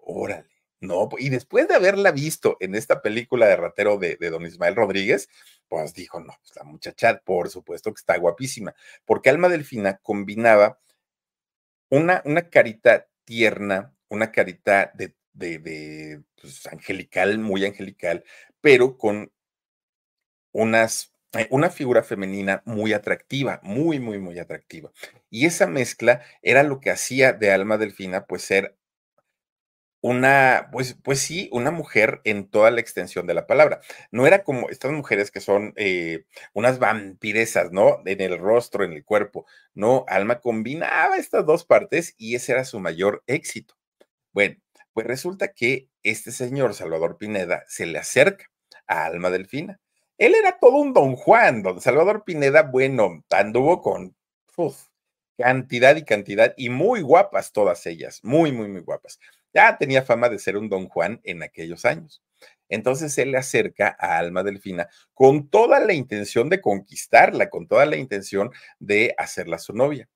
[0.00, 4.76] órale, no, y después de haberla visto en esta película de ratero de, don Ismael
[4.76, 5.28] Rodríguez,
[5.68, 10.78] pues dijo, no, pues la muchacha, por supuesto que está guapísima, porque Alma Delfina combinaba
[11.90, 18.24] una, una carita tierna, una carita de, de, pues, angelical, muy angelical,
[18.60, 19.32] pero con
[20.52, 24.90] unas eh, una figura femenina muy atractiva, muy, muy, muy atractiva.
[25.30, 28.76] Y esa mezcla era lo que hacía de Alma Delfina, pues ser
[30.06, 33.80] una, pues, pues sí, una mujer en toda la extensión de la palabra.
[34.12, 38.02] No era como estas mujeres que son eh, unas vampiresas, ¿no?
[38.06, 39.46] En el rostro, en el cuerpo.
[39.74, 43.74] No, Alma combinaba estas dos partes y ese era su mayor éxito.
[44.32, 44.56] Bueno,
[44.92, 48.46] pues resulta que este señor, Salvador Pineda, se le acerca
[48.86, 49.80] a Alma Delfina.
[50.18, 54.14] Él era todo un don Juan, don Salvador Pineda, bueno, anduvo con
[55.36, 59.18] cantidad y cantidad y muy guapas todas ellas, muy, muy, muy guapas.
[59.56, 62.22] Ya tenía fama de ser un don Juan en aquellos años.
[62.68, 67.86] Entonces él le acerca a Alma Delfina con toda la intención de conquistarla, con toda
[67.86, 70.10] la intención de hacerla su novia.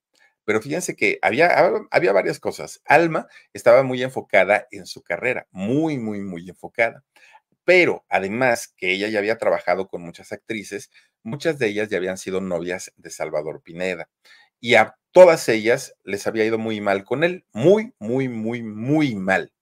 [0.44, 2.82] Pero fíjense que había, había varias cosas.
[2.84, 7.02] Alma estaba muy enfocada en su carrera, muy, muy, muy enfocada.
[7.64, 10.90] Pero además que ella ya había trabajado con muchas actrices,
[11.22, 14.10] muchas de ellas ya habían sido novias de Salvador Pineda
[14.60, 19.14] y a todas ellas les había ido muy mal con él, muy, muy, muy, muy
[19.14, 19.52] mal.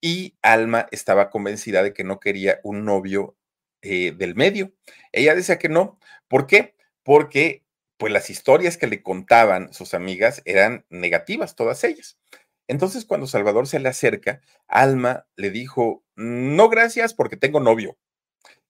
[0.00, 3.36] Y Alma estaba convencida de que no quería un novio
[3.82, 4.72] eh, del medio.
[5.12, 5.98] Ella decía que no.
[6.28, 6.74] ¿Por qué?
[7.02, 7.64] Porque
[7.98, 12.18] pues las historias que le contaban sus amigas eran negativas, todas ellas.
[12.66, 17.96] Entonces, cuando Salvador se le acerca, Alma le dijo, no gracias porque tengo novio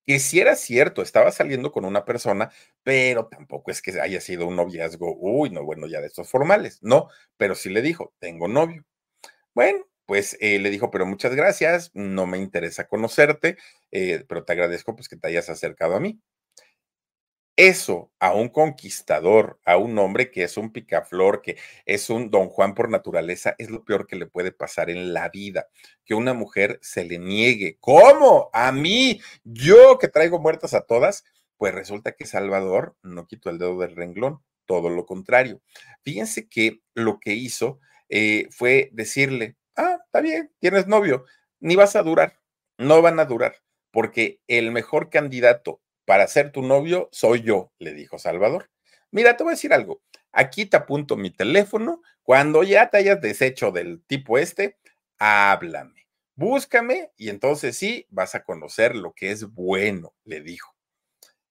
[0.07, 2.51] que si era cierto, estaba saliendo con una persona,
[2.83, 6.79] pero tampoco es que haya sido un noviazgo, uy, no, bueno, ya de estos formales,
[6.83, 8.85] no, pero sí le dijo, tengo novio.
[9.55, 13.57] Bueno, pues eh, le dijo, pero muchas gracias, no me interesa conocerte,
[13.91, 16.21] eh, pero te agradezco pues que te hayas acercado a mí.
[17.57, 22.49] Eso a un conquistador, a un hombre que es un picaflor, que es un don
[22.49, 25.69] Juan por naturaleza, es lo peor que le puede pasar en la vida.
[26.07, 27.77] Que una mujer se le niegue.
[27.81, 28.49] ¿Cómo?
[28.55, 31.25] A mí, yo que traigo muertas a todas.
[31.59, 35.61] Pues resulta que Salvador no quitó el dedo del renglón, todo lo contrario.
[36.03, 41.25] Fíjense que lo que hizo eh, fue decirle, ah, está bien, tienes novio,
[41.61, 42.41] ni vas a durar,
[42.79, 47.95] no van a durar, porque el mejor candidato para ser tu novio soy yo, le
[47.95, 48.71] dijo Salvador.
[49.11, 50.03] Mira, te voy a decir algo.
[50.33, 52.03] Aquí te apunto mi teléfono.
[52.23, 54.79] Cuando ya te hayas deshecho del tipo este,
[55.19, 56.07] háblame.
[56.35, 60.75] Búscame y entonces sí vas a conocer lo que es bueno, le dijo.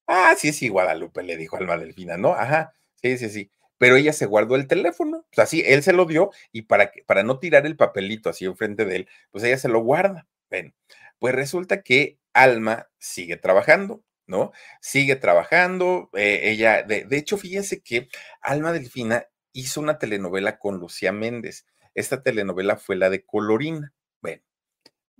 [0.07, 2.33] Ah, sí, sí, Guadalupe, le dijo Alma Delfina, ¿no?
[2.33, 3.51] Ajá, sí, sí, sí.
[3.77, 6.91] Pero ella se guardó el teléfono, o sea, sí, él se lo dio y para,
[7.05, 10.27] para no tirar el papelito así enfrente de él, pues ella se lo guarda.
[10.49, 10.75] Ven,
[11.19, 14.51] pues resulta que Alma sigue trabajando, ¿no?
[14.79, 18.07] Sigue trabajando, eh, ella, de, hecho, fíjense que
[18.41, 21.67] Alma Delfina hizo una telenovela con Lucía Méndez.
[21.93, 23.93] Esta telenovela fue la de Colorina.
[24.21, 24.41] Bueno,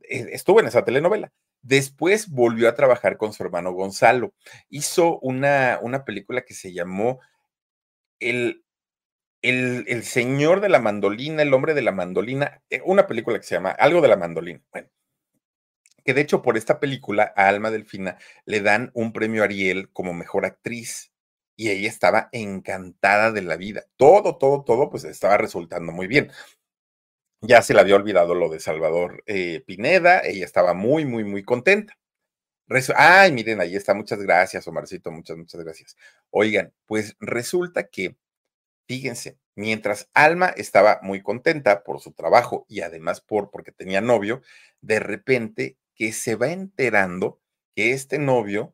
[0.02, 1.32] e, estuvo en esa telenovela.
[1.62, 4.34] Después volvió a trabajar con su hermano Gonzalo.
[4.70, 7.20] Hizo una, una película que se llamó
[8.20, 8.64] el,
[9.42, 13.46] el, el, Señor de la Mandolina, El Hombre de la Mandolina, eh, una película que
[13.46, 14.62] se llama Algo de la Mandolina.
[14.72, 14.90] Bueno,
[16.04, 20.14] que de hecho por esta película a Alma Delfina le dan un premio Ariel como
[20.14, 21.12] mejor actriz.
[21.58, 23.86] y ella estaba encantada de la vida.
[23.98, 26.32] Todo, todo, todo, pues estaba resultando muy bien.
[27.42, 31.44] Ya se le había olvidado lo de Salvador eh, Pineda, ella estaba muy, muy, muy
[31.44, 31.98] contenta.
[32.96, 35.98] Ay, miren, ahí está, muchas gracias, Omarcito, muchas, muchas gracias.
[36.30, 38.16] Oigan, pues resulta que,
[38.88, 44.42] fíjense, mientras Alma estaba muy contenta por su trabajo y además por porque tenía novio,
[44.82, 47.40] de repente que se va enterando
[47.76, 48.74] que este novio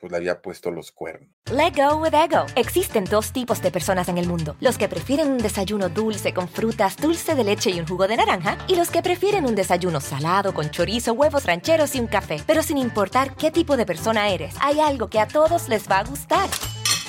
[0.00, 1.30] pues le había puesto los cuernos.
[1.52, 2.44] Let go with ego.
[2.56, 6.48] Existen dos tipos de personas en el mundo: los que prefieren un desayuno dulce con
[6.48, 10.00] frutas, dulce de leche y un jugo de naranja, y los que prefieren un desayuno
[10.00, 12.42] salado con chorizo, huevos rancheros y un café.
[12.44, 16.00] Pero sin importar qué tipo de persona eres, hay algo que a todos les va
[16.00, 16.48] a gustar.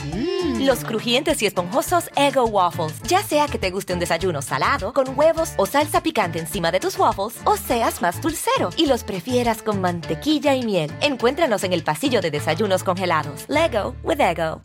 [0.06, 0.66] Mm.
[0.66, 3.02] Los crujientes y esponjosos Ego Waffles.
[3.04, 6.80] Ya sea que te guste un desayuno salado, con huevos o salsa picante encima de
[6.80, 10.92] tus waffles, o seas más dulcero y los prefieras con mantequilla y miel.
[11.02, 13.46] Encuéntranos en el pasillo de desayunos congelados.
[13.48, 14.62] Lego with Ego.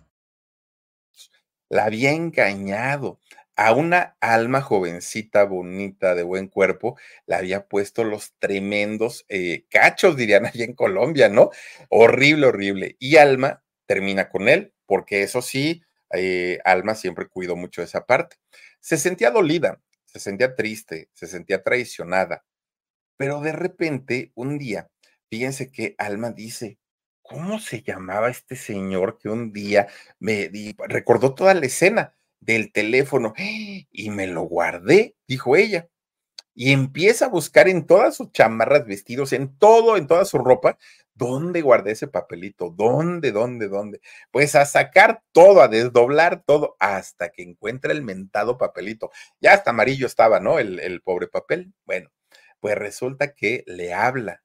[1.69, 3.19] La había engañado.
[3.55, 10.17] A una alma jovencita, bonita, de buen cuerpo, le había puesto los tremendos eh, cachos,
[10.17, 11.51] dirían allá en Colombia, ¿no?
[11.91, 12.97] Horrible, horrible.
[12.99, 18.37] Y Alma termina con él, porque eso sí, eh, Alma siempre cuidó mucho esa parte.
[18.79, 22.45] Se sentía dolida, se sentía triste, se sentía traicionada,
[23.17, 24.91] pero de repente, un día,
[25.31, 26.77] fíjense que Alma dice,
[27.23, 30.51] ¿cómo se llamaba este señor que un día me
[30.87, 35.89] recordó toda la escena del teléfono y me lo guardé, dijo ella
[36.55, 40.79] y empieza a buscar en todas sus chamarras, vestidos, en todo, en toda su ropa,
[41.15, 42.71] ¿dónde guardé ese papelito?
[42.71, 44.01] ¿Dónde, dónde, dónde?
[44.31, 49.11] Pues a sacar todo, a desdoblar todo, hasta que encuentra el mentado papelito.
[49.41, 50.59] Ya hasta amarillo estaba, ¿no?
[50.59, 51.73] El, el pobre papel.
[51.87, 52.11] Bueno,
[52.61, 54.43] pues resulta que le habla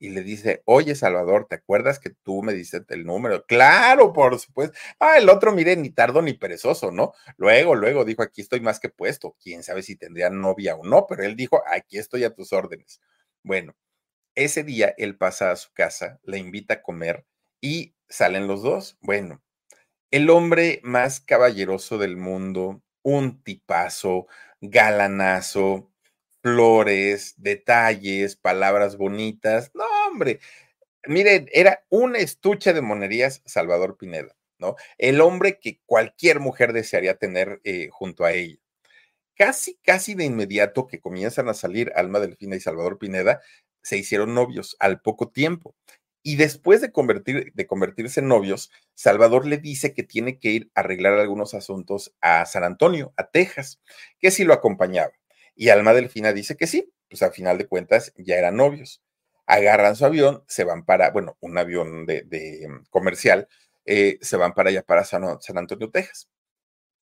[0.00, 3.44] y le dice, oye Salvador, ¿te acuerdas que tú me diste el número?
[3.46, 4.76] Claro, por supuesto.
[4.98, 7.12] Ah, el otro, mire, ni tardo ni perezoso, ¿no?
[7.36, 9.36] Luego, luego dijo, aquí estoy más que puesto.
[9.42, 13.00] Quién sabe si tendría novia o no, pero él dijo, aquí estoy a tus órdenes.
[13.42, 13.76] Bueno,
[14.34, 17.26] ese día él pasa a su casa, le invita a comer
[17.60, 18.98] y salen los dos.
[19.02, 19.42] Bueno,
[20.10, 24.26] el hombre más caballeroso del mundo, un tipazo,
[24.60, 25.89] galanazo,
[26.42, 29.70] flores, detalles, palabras bonitas.
[29.74, 30.40] No, hombre,
[31.06, 34.76] miren, era un estuche de monerías Salvador Pineda, ¿no?
[34.98, 38.58] El hombre que cualquier mujer desearía tener eh, junto a ella.
[39.36, 43.40] Casi, casi de inmediato que comienzan a salir Alma Delfina y Salvador Pineda,
[43.82, 45.74] se hicieron novios al poco tiempo.
[46.22, 50.70] Y después de, convertir, de convertirse en novios, Salvador le dice que tiene que ir
[50.74, 53.80] a arreglar algunos asuntos a San Antonio, a Texas,
[54.18, 55.12] que si lo acompañaba.
[55.60, 59.02] Y Alma Delfina dice que sí, pues a final de cuentas ya eran novios.
[59.44, 63.46] Agarran su avión, se van para, bueno, un avión de, mm, comercial,
[63.84, 65.22] eh, se van para allá, para San,
[65.58, 66.30] Antonio, Texas.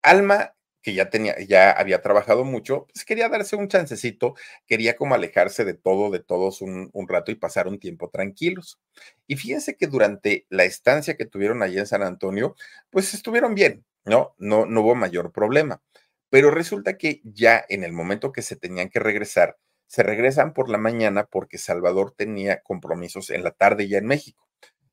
[0.02, 4.34] Alma, que ya tenía, ya había trabajado mucho, pues quería darse un chancecito,
[4.66, 8.80] quería como alejarse de todo, de todos un, un, rato y pasar un tiempo tranquilos.
[9.28, 12.56] Y fíjense que durante la estancia que tuvieron allí en San Antonio,
[12.90, 14.34] pues estuvieron bien, ¿no?
[14.38, 15.82] No, no hubo mayor problema.
[16.30, 20.70] Pero resulta que ya en el momento que se tenían que regresar, se regresan por
[20.70, 24.48] la mañana porque Salvador tenía compromisos en la tarde ya en México.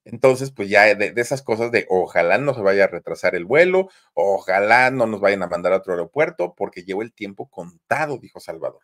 [0.06, 3.90] Entonces, pues ya de, esas cosas de ojalá no se vaya a retrasar el vuelo,
[4.14, 8.40] ojalá no nos vayan a mandar a otro aeropuerto, porque llevo el tiempo contado, dijo
[8.40, 8.82] Salvador.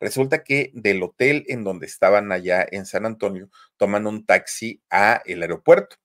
[0.00, 5.22] Resulta que del hotel en donde estaban allá en San Antonio, toman un taxi a
[5.24, 5.96] el aeropuerto.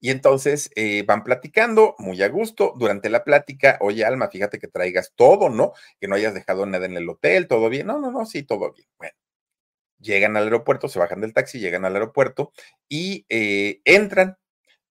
[0.00, 2.74] Y entonces eh, van platicando muy a gusto.
[2.76, 5.72] Durante la plática, oye, Alma, fíjate que traigas todo, ¿no?
[6.00, 7.86] Que no hayas dejado nada en el hotel, todo bien.
[7.86, 8.88] No, no, no, sí, todo bien.
[8.98, 9.14] Bueno,
[10.00, 12.52] llegan al aeropuerto, se bajan del taxi, llegan al aeropuerto
[12.88, 14.38] y eh, entran.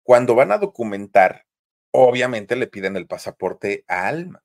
[0.03, 1.45] Cuando van a documentar,
[1.91, 4.44] obviamente le piden el pasaporte a Alma.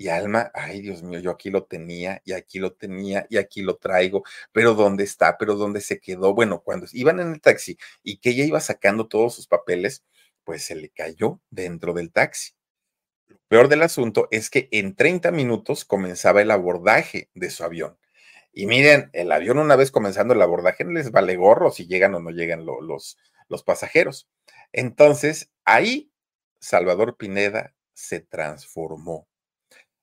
[0.00, 3.60] Y Alma, ay Dios mío, yo aquí lo tenía y aquí lo tenía y aquí
[3.60, 5.36] lo traigo, pero ¿dónde está?
[5.36, 6.32] ¿Pero dónde se quedó?
[6.32, 10.02] Bueno, cuando iban en el taxi y que ella iba sacando todos sus papeles,
[10.42, 12.52] pues se le cayó dentro del taxi.
[13.28, 17.98] Lo peor del asunto es que en 30 minutos comenzaba el abordaje de su avión.
[18.54, 22.20] Y miren, el avión una vez comenzando el abordaje les vale gorro si llegan o
[22.20, 24.30] no llegan los, los pasajeros.
[24.72, 26.10] Entonces, ahí
[26.58, 29.28] Salvador Pineda se transformó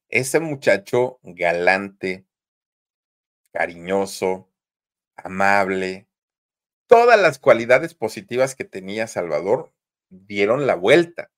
[0.10, 2.26] ese muchacho galante,
[3.52, 4.50] cariñoso,
[5.18, 6.08] amable,
[6.88, 9.74] todas las cualidades positivas que tenía Salvador
[10.10, 11.32] dieron la vuelta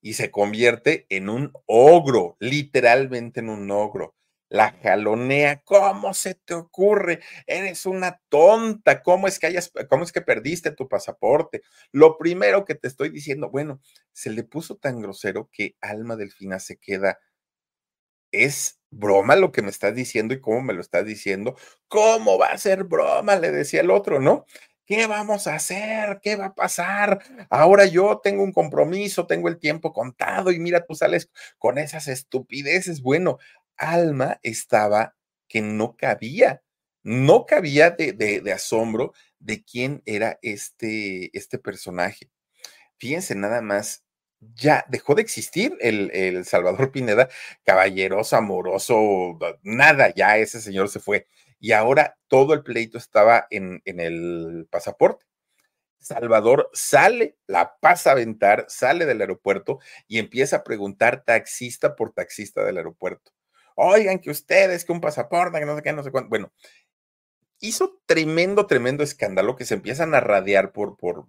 [0.00, 4.14] y se convierte en un ogro, literalmente en un ogro.
[4.50, 5.62] la jalonea.
[5.64, 7.20] ¿Cómo se te ocurre?
[7.46, 9.02] Eres una tonta.
[9.02, 11.62] ¿Cómo es que hayas, cómo es que perdiste tu pasaporte?
[11.92, 13.80] Lo primero que te estoy diciendo, bueno,
[14.12, 17.18] se le puso tan grosero que Alma Delfina se queda.
[18.44, 21.56] Es broma lo que me estás diciendo y cómo me lo estás diciendo.
[21.88, 23.36] ¿Cómo va a ser broma?
[23.36, 24.46] Le decía el otro, ¿no?
[24.86, 26.20] ¿Qué vamos a hacer?
[26.22, 27.20] ¿Qué va a pasar?
[27.50, 31.28] Ahora yo tengo un compromiso, tengo el tiempo contado y mira, tú sales
[31.58, 33.02] con esas estupideces.
[33.02, 33.38] Bueno,
[33.76, 35.16] Alma estaba
[35.48, 36.62] que no cabía,
[37.02, 42.30] no cabía de, asombro de quién era este, este personaje.
[42.96, 44.04] Fíjense nada más,
[44.40, 47.28] ya dejó de existir el, el, Salvador Pineda,
[47.64, 51.26] caballeroso, amoroso, nada, ya ese señor se fue.
[51.58, 55.26] Y ahora todo el pleito estaba en, en el pasaporte.
[55.98, 62.12] Salvador sale, la pasa a aventar, sale del aeropuerto y empieza a preguntar taxista por
[62.12, 63.32] taxista del aeropuerto
[63.76, 66.30] oigan que ustedes, que un pasaporte, que no sé qué, no sé cuánto.
[66.30, 66.52] Bueno,
[67.60, 71.26] hizo tremendo, tremendo escándalo que se empiezan a radiar por, por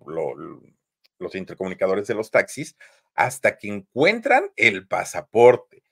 [1.19, 2.75] los intercomunicadores de los taxis
[3.13, 5.83] hasta que encuentran el pasaporte.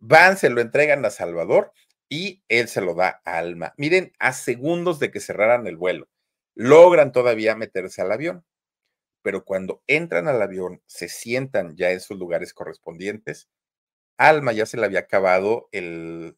[0.00, 1.72] Van, se lo entregan a Salvador
[2.08, 3.74] y él se lo da a Alma.
[3.76, 6.08] Miren, a segundos de que cerraran el vuelo,
[6.54, 8.44] logran todavía meterse al avión.
[9.22, 13.48] Pero cuando entran al avión, se sientan ya en sus lugares correspondientes,
[14.18, 16.36] Alma ya se le había acabado el,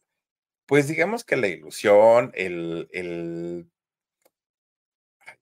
[0.65, 3.69] pues digamos que la ilusión, el, el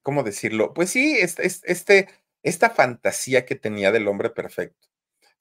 [0.02, 0.74] ¿cómo decirlo?
[0.74, 2.08] Pues sí, este, este,
[2.46, 4.88] esta fantasía que tenía del hombre perfecto.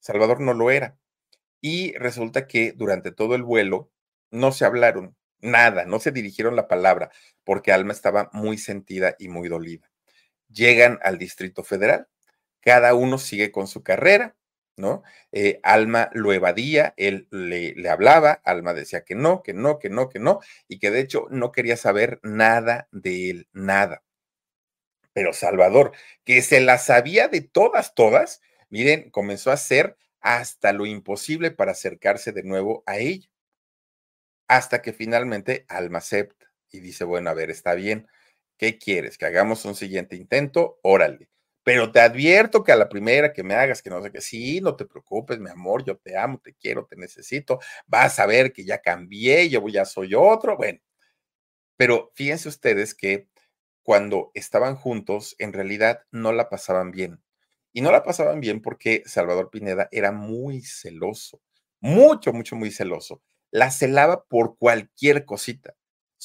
[0.01, 0.97] Salvador no lo era.
[1.61, 3.91] Y resulta que durante todo el vuelo
[4.31, 7.11] no se hablaron nada, no se dirigieron la palabra,
[7.45, 9.91] porque Alma estaba muy sentida y muy dolida.
[10.49, 12.09] Llegan al Distrito Federal,
[12.63, 14.35] cada uno sigue con su carrera,
[14.77, 15.03] ¿no?
[15.31, 19.91] Eh, Alma lo evadía, él le, le, hablaba, Alma decía que no, que no, que
[19.91, 24.03] no, que no, y que de hecho no quería saber nada de él, nada.
[25.15, 25.93] Pero Salvador,
[26.25, 31.73] que se la sabía de todas, todas, miren, comenzó a hacer hasta lo imposible para
[31.73, 33.29] acercarse de nuevo a ella.
[34.49, 38.09] Hasta que finalmente Alma acepta y dice, bueno, a ver, está bien,
[38.59, 39.17] ¿qué quieres?
[39.19, 40.79] ¿Que hagamos un siguiente intento?
[40.83, 41.31] Órale
[41.65, 44.61] pero te advierto que a la primera que me hagas que no sé qué, sí,
[44.61, 48.53] no te preocupes, mi amor, yo te amo, te quiero, te necesito, vas a ver
[48.53, 50.79] que ya cambié, yo ya soy otro, bueno.
[51.77, 53.29] Pero fíjense ustedes que
[53.85, 57.23] cuando estaban juntos, en realidad no la pasaban bien.
[57.73, 61.41] Y no la pasaban bien porque Salvador Pineda era muy celoso,
[61.81, 63.23] mucho, mucho, muy celoso.
[63.53, 65.77] La celaba por cualquier cosita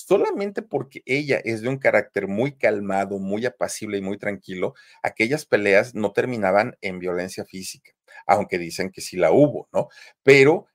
[0.06, 5.46] solamente porque ella es de un carácter muy calmado, muy apacible y muy tranquilo, aquellas
[5.46, 7.92] peleas no terminaban en violencia física,
[8.26, 9.90] aunque dicen que sí la hubo, ¿no?
[10.24, 10.68] Pero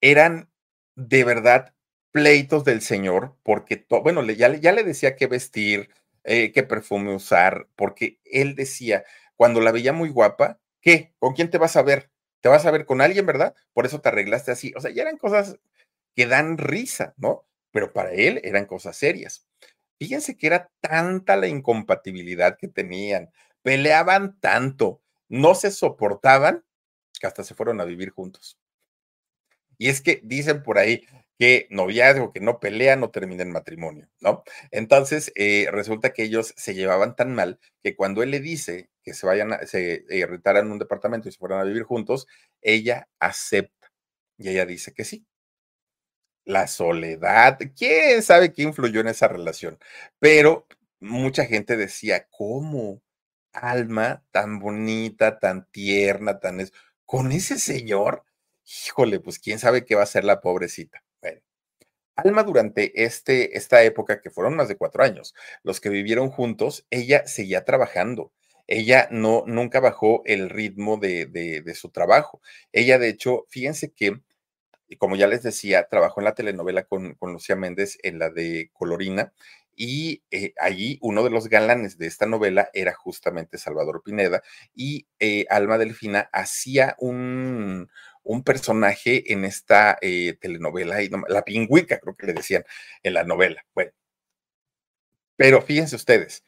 [0.00, 0.50] eran
[0.96, 1.74] de verdad
[2.10, 5.88] pleitos del señor, porque, bueno, ya, ya, le decía qué vestir,
[6.24, 9.04] eh, qué perfume usar, porque él decía,
[9.36, 11.14] cuando la veía muy guapa, ¿qué?
[11.18, 12.10] ¿Con quién te vas a ver?
[12.40, 13.54] ¿Te vas a ver con alguien, verdad?
[13.72, 14.72] Por eso te arreglaste así.
[14.76, 15.58] O sea, ya eran cosas
[16.14, 17.46] que dan risa, ¿no?
[17.72, 19.46] pero para él eran cosas serias.
[19.98, 23.30] Fíjense que era tanta la incompatibilidad que tenían,
[23.62, 26.64] peleaban tanto, no se soportaban,
[27.18, 28.58] que hasta se fueron a vivir juntos.
[29.78, 31.06] Y es que dicen por ahí
[31.42, 34.44] que noviazgo que no pelea no termina en matrimonio, ¿no?
[34.70, 39.12] Entonces, eh, resulta que ellos se llevaban tan mal que cuando él le dice que
[39.12, 40.24] se vayan, a, se eh,
[40.62, 42.28] un departamento y se fueran a vivir juntos,
[42.60, 43.90] ella acepta.
[44.38, 45.26] Y ella dice que sí
[46.44, 49.78] la soledad, quién sabe qué influyó en esa relación,
[50.20, 50.68] pero
[51.00, 53.02] mucha gente decía, ¿cómo?
[53.52, 56.70] Alma tan bonita, tan tierna, tan
[57.04, 58.24] con ese señor,
[58.86, 61.02] híjole, pues quién sabe qué va a ser la pobrecita.
[62.16, 66.86] Alma durante este, esta época, que fueron más de cuatro años, los que vivieron juntos,
[66.90, 68.32] ella seguía trabajando.
[68.66, 72.40] Ella no, nunca bajó el ritmo de, de, su trabajo.
[72.72, 74.20] Ella, de hecho, fíjense que
[74.98, 78.70] como ya les decía, trabajó en la telenovela con, con Lucía Méndez, en la de
[78.74, 79.32] Colorina,
[79.74, 84.42] y eh, allí uno de los galanes de esta novela era justamente Salvador Pineda,
[84.74, 87.88] y eh, Alma Delfina hacía un,
[88.22, 90.98] un personaje en esta eh, telenovela,
[91.28, 92.64] la pingüica creo que le decían
[93.02, 93.64] en la novela.
[93.74, 93.92] Bueno,
[95.36, 96.44] pero fíjense ustedes,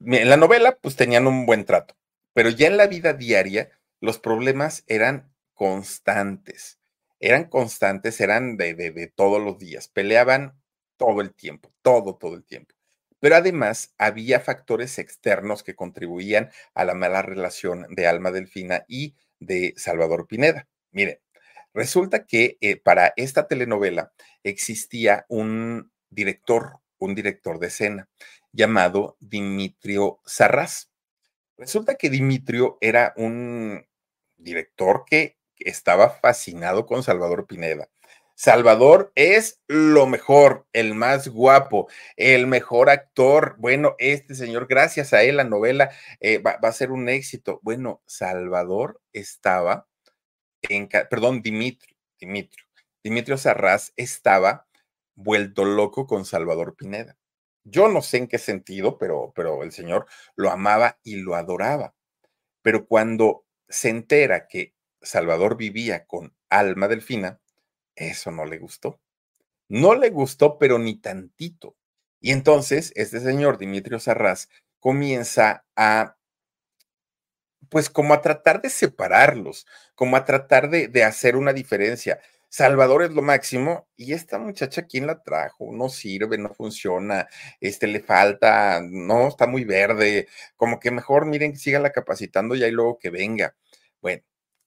[0.00, 1.96] en la novela pues tenían un buen trato,
[2.32, 3.70] pero ya en la vida diaria
[4.00, 6.78] los problemas eran constantes
[7.20, 10.54] eran constantes, eran de, de, todos los días, peleaban
[10.96, 12.74] todo el tiempo, todo, todo el tiempo.
[13.20, 19.16] Pero además había factores externos que contribuían a la mala relación de Alma Delfina y
[19.40, 20.68] de Salvador Pineda.
[20.90, 21.18] Miren,
[21.74, 24.12] Resulta que eh, para esta telenovela
[24.42, 28.08] existía un director, un director de escena
[28.52, 30.90] llamado Dimitrio Sarraz.
[31.56, 33.86] Resulta que Dimitrio era un
[34.36, 37.88] director que estaba fascinado con Salvador Pineda.
[38.40, 43.56] Salvador es lo mejor, el más guapo, el mejor actor.
[43.58, 47.58] Bueno, este señor, gracias a él, la novela eh, va, a ser un éxito.
[47.64, 49.88] Bueno, Salvador estaba
[50.62, 52.64] en, perdón, Dimitrio, Dimitrio,
[53.02, 54.68] Dimitrio Sarraz estaba
[55.16, 57.16] vuelto loco con Salvador Pineda.
[57.64, 61.96] Yo no sé en qué sentido, pero, pero el señor lo amaba y lo adoraba.
[62.62, 67.40] Pero cuando se entera que Salvador vivía con Alma Delfina,
[67.98, 69.00] eso no le gustó.
[69.68, 71.76] No le gustó, pero ni tantito.
[72.20, 74.48] Y entonces este señor Dimitrio Sarraz
[74.80, 76.16] comienza a,
[77.68, 82.20] pues como a tratar de separarlos, como a tratar de, de hacer una diferencia.
[82.50, 85.70] Salvador es lo máximo y esta muchacha, ¿quién la trajo?
[85.72, 87.28] No sirve, no funciona,
[87.60, 92.70] este le falta, no, está muy verde, como que mejor miren, la capacitando y ahí
[92.70, 93.54] luego que venga.
[94.00, 94.22] Bueno,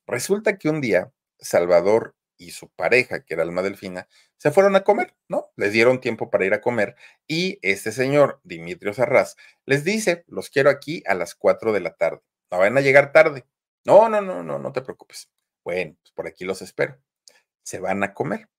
[0.05, 4.83] resulta que un día Salvador y su pareja, que era Alma Delfina, se fueron a
[4.83, 5.51] comer, ¿no?
[5.55, 6.95] Les dieron tiempo para ir a comer
[7.27, 9.35] y este señor, Dimitrio Sarraz,
[9.65, 12.21] les dice, los quiero aquí a las 4 de la tarde.
[12.49, 13.45] No van a llegar tarde.
[13.85, 15.29] No, no, no, no, no te preocupes.
[15.63, 16.97] Bueno, pues por aquí los espero.
[17.61, 18.49] Se van a comer.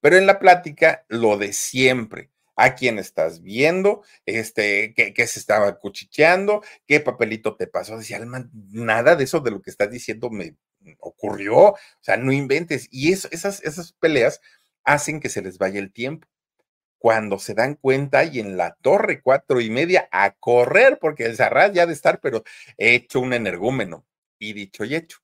[0.00, 2.30] Pero en la plática, lo de siempre.
[2.56, 7.96] A quién estás viendo, este, qué, se estaba cuchicheando, qué papelito te pasó.
[7.96, 10.56] Decía, Alma, nada de eso de lo que estás diciendo me,
[11.00, 12.88] ocurrió, o sea, no inventes.
[12.90, 14.40] Y eso, esas, esas peleas
[14.84, 16.28] hacen que se les vaya el tiempo.
[16.98, 21.36] Cuando se dan cuenta y en la torre cuatro y media a correr, porque el
[21.36, 22.44] Zarraz ya de estar, pero
[22.76, 24.06] hecho un energúmeno.
[24.38, 25.18] Y dicho y hecho.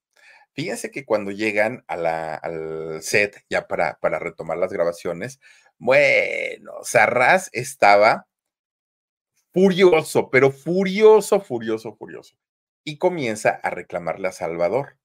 [0.55, 5.39] Fíjense que cuando llegan a la, al set ya para, para retomar las grabaciones,
[5.79, 8.27] bueno, Sarraz estaba
[9.53, 12.37] furioso, pero furioso, furioso, furioso.
[12.85, 14.99] Y comienza a reclamarle a Salvador.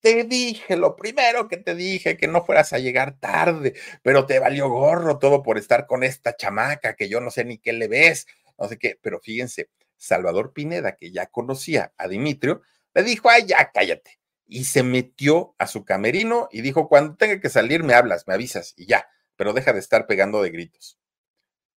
[0.00, 4.38] Te dije, lo primero que te dije, que no fueras a llegar tarde, pero te
[4.38, 7.88] valió gorro todo por estar con esta chamaca que yo no sé ni qué le
[7.88, 8.26] ves,
[8.58, 12.62] no sé qué, pero fíjense, Salvador Pineda, que ya conocía a Dimitrio,
[12.94, 14.18] le dijo, ay, ya cállate.
[14.46, 18.34] Y se metió a su camerino y dijo, cuando tenga que salir me hablas, me
[18.34, 20.98] avisas y ya, pero deja de estar pegando de gritos.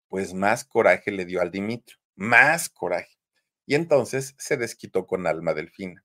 [0.08, 3.16] Pues más coraje le dio al Dimitrio, más coraje.
[3.64, 6.04] Y entonces se desquitó con Alma Delfina.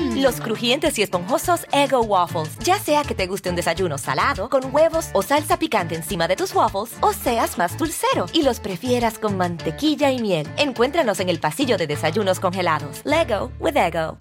[0.00, 0.22] Mm.
[0.22, 2.58] Los crujientes y esponjosos Ego Waffles.
[2.64, 6.36] Ya sea que te guste un desayuno salado, con huevos o salsa picante encima de
[6.36, 10.48] tus waffles, o seas más dulcero y los prefieras con mantequilla y miel.
[10.56, 13.02] Encuéntranos en el pasillo de desayunos congelados.
[13.04, 14.18] Lego with Ego.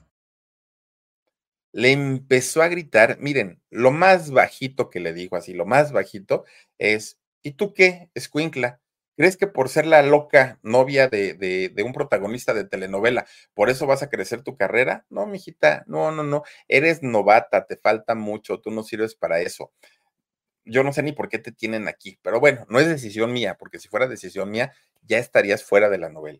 [1.72, 6.44] Le empezó a gritar, miren, lo más bajito que le dijo así, lo más bajito
[6.80, 8.82] es, ¿y tú qué, escuincla?
[9.20, 13.86] ¿Crees que por ser la loca novia de, de, un protagonista de telenovela, por eso
[13.86, 15.06] vas a crecer tu carrera?
[15.10, 16.44] No, mijita, no, no, no.
[16.70, 19.74] Eres novata, te falta mucho, tú no sirves para eso.
[20.64, 23.58] Yo no sé ni por qué te tienen aquí, pero bueno, no es decisión mía,
[23.60, 26.40] porque si fuera decisión mía, ya estarías fuera de la novela.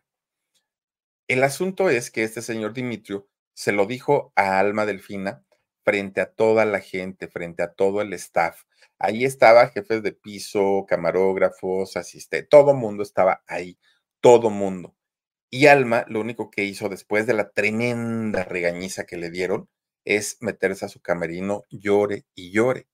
[1.28, 5.44] El asunto es que este señor Dimitrio se lo dijo a Alma Delfina
[5.84, 8.64] frente a toda la gente, frente a todo el staff.
[9.00, 13.80] Ahí estaba jefes de piso, camarógrafos, asistentes, todo mundo estaba ahí,
[14.22, 14.96] todo mundo.
[15.50, 19.70] Y Alma lo único que hizo después de la tremenda regañiza que le dieron
[20.06, 22.88] es meterse a su camerino, llore y llore.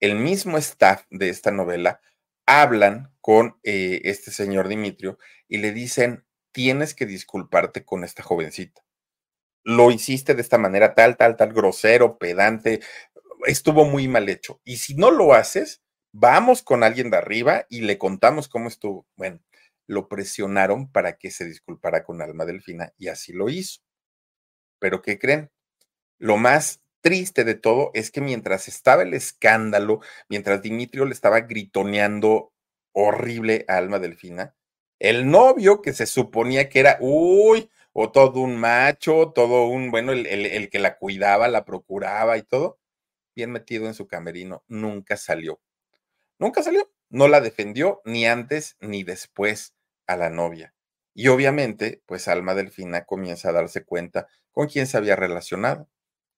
[0.00, 2.00] El mismo staff de esta novela
[2.46, 5.18] hablan con eh, este señor Dimitrio
[5.48, 8.82] y le dicen, tienes que disculparte con esta jovencita
[9.64, 12.80] lo hiciste de esta manera tal, tal, tal, grosero, pedante,
[13.46, 14.60] estuvo muy mal hecho.
[14.64, 15.82] Y si no lo haces,
[16.12, 19.06] vamos con alguien de arriba y le contamos cómo estuvo.
[19.16, 19.40] Bueno,
[19.86, 23.80] lo presionaron para que se disculpara con Alma Delfina y así lo hizo.
[24.78, 25.50] Pero ¿qué creen?
[26.18, 31.40] Lo más triste de todo es que mientras estaba el escándalo, mientras Dimitrio le estaba
[31.40, 32.52] gritoneando
[32.92, 34.54] horrible a Alma Delfina,
[35.00, 40.12] el novio que se suponía que era, uy, o todo un macho, todo un, bueno,
[40.12, 42.78] el, que la cuidaba, la procuraba y todo,
[43.34, 45.60] bien metido en su camerino, nunca salió.
[46.38, 49.74] Nunca salió, no la defendió ni antes ni después
[50.06, 50.74] a la novia.
[51.14, 55.88] Y obviamente, pues Alma Delfina comienza a darse cuenta con quién se había relacionado,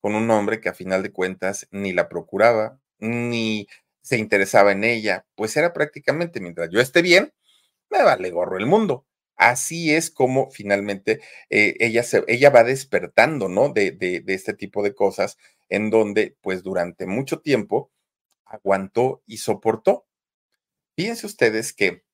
[0.01, 3.67] con un hombre que a final de cuentas ni la procuraba, ni
[4.03, 7.33] se interesaba en ella, pues era prácticamente, mientras yo esté bien,
[7.91, 9.07] me vale gorro el mundo.
[9.37, 11.21] Así es como finalmente
[11.51, 13.71] eh, ella, se, ella va despertando, ¿no?
[13.71, 15.39] De, de, de este tipo de cosas,
[15.75, 17.91] en donde, pues durante mucho tiempo,
[18.45, 20.07] aguantó y soportó.
[20.97, 22.05] Fíjense ustedes que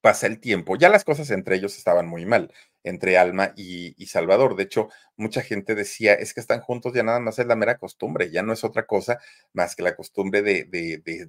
[0.00, 2.52] pasa el tiempo, ya las cosas entre ellos estaban muy mal,
[2.82, 4.56] entre Alma y, Salvador.
[4.56, 7.78] De hecho, mucha gente decía, es que están juntos, ya nada más es la mera
[7.78, 9.18] costumbre, ya no es otra cosa
[9.52, 11.28] más que la costumbre de, de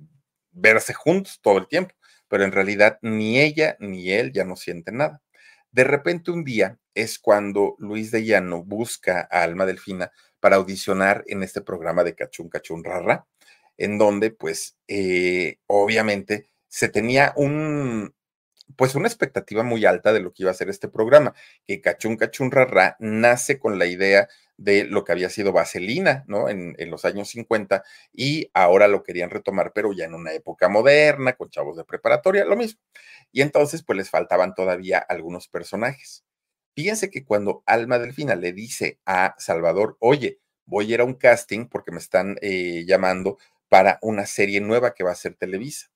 [0.51, 1.93] verse juntos todo el tiempo.
[2.27, 5.21] Pero en realidad ni ella ni él ya no sienten nada.
[5.76, 10.09] De repente un día es cuando Luis de Llano busca a Alma Delfina
[10.39, 13.28] para audicionar en este programa de Cachún Cachún Rara
[13.76, 18.15] en donde pues eh, obviamente se tenía un,
[18.78, 21.34] pues una expectativa muy alta de lo que iba a ser este programa,
[21.67, 26.49] que Cachún Cachún Rara nace con la idea de lo que había sido Vaselina, ¿no?
[26.49, 27.84] En, los años 50
[28.14, 32.45] y ahora lo querían retomar, pero ya en una época moderna, con chavos de preparatoria,
[32.45, 32.80] lo mismo.
[33.32, 36.24] Y entonces, pues les faltaban todavía algunos personajes.
[36.76, 41.16] Fíjense que cuando Alma Delfina le dice a Salvador, oye, voy a ir a un
[41.16, 43.38] casting porque me están eh, llamando
[43.70, 45.89] para una serie nueva que va a ser Televisa.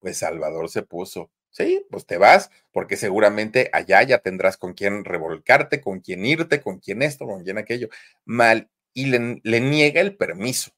[0.00, 5.04] Pues Salvador se puso, sí, pues te vas, porque seguramente allá ya tendrás con quién
[5.04, 7.88] revolcarte, con quién irte, con quién esto, con quién aquello.
[8.24, 10.72] Mal, y le, niega el permiso.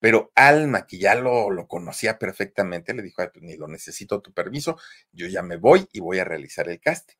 [0.00, 4.32] Pero Alma, que ya lo, lo conocía perfectamente, le dijo, pues ni lo necesito tu
[4.32, 4.78] permiso,
[5.12, 7.16] yo ya me voy y voy a realizar el casting.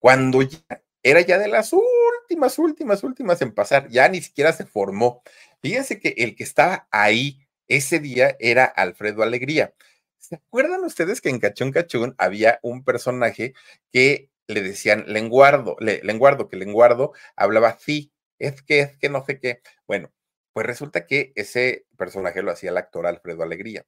[0.00, 0.58] Cuando ya
[1.02, 5.22] era ya de las últimas, últimas, últimas en pasar, ya ni siquiera se formó.
[5.62, 9.74] Fíjense que el que estaba ahí ese día era Alfredo Alegría.
[10.20, 13.54] ¿Se acuerdan ustedes que en Cachón Cachún había un personaje
[13.90, 19.24] que le decían lenguardo, le, lenguardo, que lenguardo hablaba sí, es que, es que no
[19.24, 19.62] sé qué.
[19.86, 20.12] Bueno,
[20.52, 23.86] pues resulta que ese personaje lo hacía el actor Alfredo Alegría.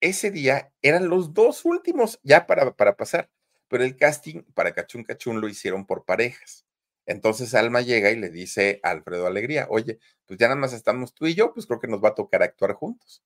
[0.00, 3.30] Ese día eran los dos últimos ya para, para pasar,
[3.68, 6.66] pero el casting para Cachún Cachún lo hicieron por parejas.
[7.06, 11.14] Entonces Alma llega y le dice a Alfredo Alegría, oye, pues ya nada más estamos
[11.14, 13.22] tú y yo, pues creo que nos va a tocar actuar juntos.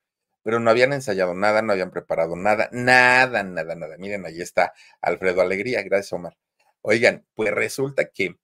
[0.46, 3.96] Pero no habían ensayado nada, no habían preparado nada, nada, nada, nada.
[3.98, 6.36] Miren, ahí está Alfredo Alegría, gracias Omar.
[6.82, 8.36] Oigan, pues resulta que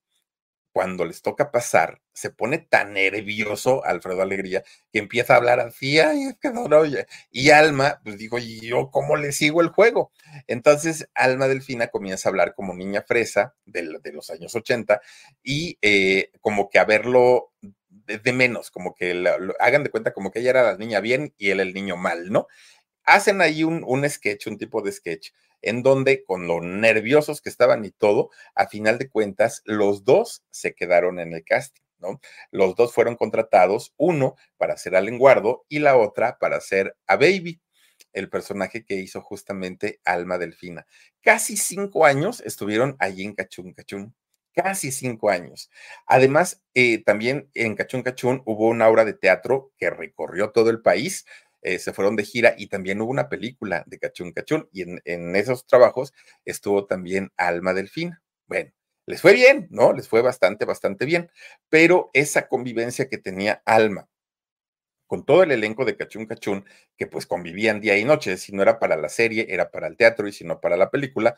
[0.73, 6.01] cuando les toca pasar, se pone tan nervioso Alfredo Alegría que empieza a hablar así,
[6.01, 6.67] ay, es que no,
[7.31, 10.11] y Alma, pues digo, ¿y yo cómo le sigo el juego?
[10.49, 15.01] Entonces, Alma Delfina comienza a hablar como niña fresa de, los años 80
[15.45, 16.85] y eh, como que a
[18.07, 19.31] de, menos, como que lo,
[19.61, 22.31] hagan de cuenta como que ella era la niña bien y él el niño mal,
[22.31, 22.47] ¿no?
[23.05, 25.31] Hacen ahí un, un sketch, un tipo de sketch
[25.63, 30.45] en donde con lo nerviosos que estaban y todo, a final de cuentas, los dos
[30.51, 31.83] se quedaron en el casting.
[32.03, 32.21] ¿no?
[32.51, 37.17] Los dos fueron contratados, uno para ser a Lenguardo y la otra para ser a
[37.17, 37.61] Baby,
[38.13, 40.85] el personaje que hizo justamente Alma Delfina.
[41.23, 44.15] Casi cinco años estuvieron allí en Cachún Cachún.
[44.55, 45.71] Casi cinco años.
[46.07, 50.83] Además, eh, también en Cachún Cachún hubo una obra de teatro que recorrió todo el
[50.83, 51.25] país,
[51.63, 55.37] eh, se fueron de gira y también hubo una película de Cachún Cachún y en,
[55.37, 56.13] esos trabajos
[56.45, 58.23] estuvo también Alma Delfina.
[58.47, 58.73] Bueno,
[59.07, 59.93] les fue bien, ¿no?
[59.93, 61.31] Les fue bastante, bastante bien,
[61.71, 64.09] pero esa convivencia que tenía Alma
[65.07, 66.65] con todo el elenco de Cachún Cachún,
[66.97, 69.97] que pues convivían día y noche, si no era para la serie, era para el
[69.99, 71.37] teatro y si no para la película,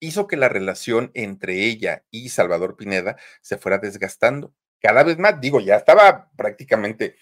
[0.00, 5.40] hizo que la relación entre ella y Salvador Pineda se fuera desgastando cada vez más.
[5.40, 7.16] Digo, ya estaba prácticamente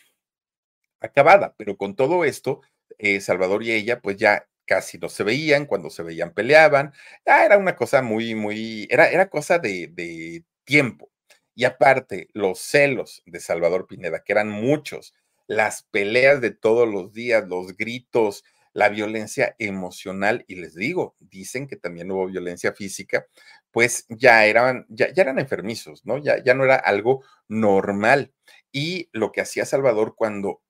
[1.01, 2.61] acabada, pero con todo esto,
[2.99, 6.93] eh, Salvador y ella pues ya casi no se veían, cuando se veían peleaban,
[7.27, 11.11] ah, era una cosa muy, muy, era, era cosa de, de tiempo.
[11.55, 15.15] Y aparte, los celos de Salvador Pineda, que eran muchos,
[15.47, 18.45] las peleas de todos los días, los gritos,
[18.79, 23.27] la violencia emocional, y les digo, dicen que también hubo violencia física,
[23.73, 26.19] pues ya eran, ya, ya eran enfermizos, ¿no?
[26.19, 28.33] Ya, ya no era algo normal.
[28.71, 30.63] Y lo que hacía Salvador cuando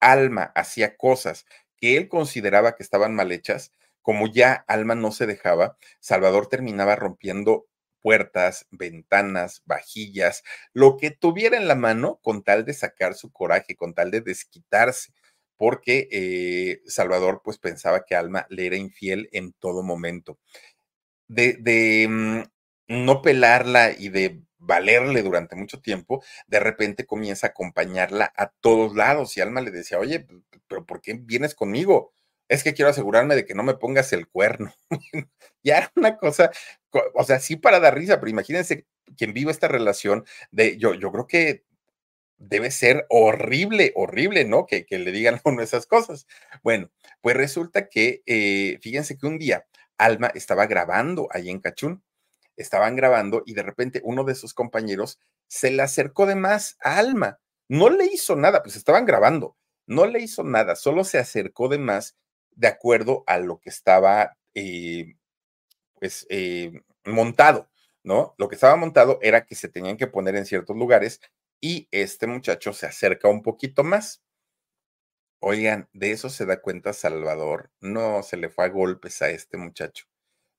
[0.00, 1.44] Alma hacía cosas
[1.76, 6.94] que él consideraba que estaban mal hechas, como ya Alma no se dejaba, Salvador terminaba
[6.94, 7.66] rompiendo
[8.00, 13.74] puertas, ventanas, vajillas, lo que tuviera en la mano con tal de sacar su coraje,
[13.74, 15.12] con tal de desquitarse,
[15.56, 20.38] porque eh, Salvador pues pensaba que Alma le era infiel en todo momento.
[21.28, 22.42] De, mm,
[22.88, 28.94] no pelarla y de valerle durante mucho tiempo, de repente comienza a acompañarla a todos
[28.96, 30.26] lados y Alma le decía, oye,
[30.68, 32.12] pero ¿por qué vienes conmigo?
[32.48, 34.72] Es que quiero asegurarme de que no me pongas el cuerno.
[35.64, 36.50] ya era una cosa,
[37.14, 38.86] o sea, sí para dar risa, pero imagínense
[39.16, 41.64] quien vive esta relación de, yo, yo creo que
[42.38, 44.66] debe ser horrible, horrible, ¿no?
[44.66, 46.26] Que, le digan a uno esas cosas.
[46.62, 49.66] Bueno, pues resulta que, eh, fíjense que un día
[49.98, 52.02] Alma estaba grabando ahí en Cachún,
[52.56, 56.98] estaban grabando y de repente uno de sus compañeros se le acercó de más a
[56.98, 57.38] Alma.
[57.68, 59.56] No le hizo nada, pues estaban grabando,
[59.86, 62.16] no le hizo nada, solo se acercó de más
[62.52, 65.14] de acuerdo a lo que estaba, eh,
[65.94, 66.72] pues, eh,
[67.04, 67.68] montado,
[68.02, 68.34] ¿no?
[68.38, 71.20] Lo que estaba montado era que se tenían que poner en ciertos lugares
[71.66, 74.22] y este muchacho se acerca un poquito más.
[75.42, 77.70] Oigan, de eso se da cuenta Salvador.
[77.80, 80.06] No, se le fue a golpes a este muchacho,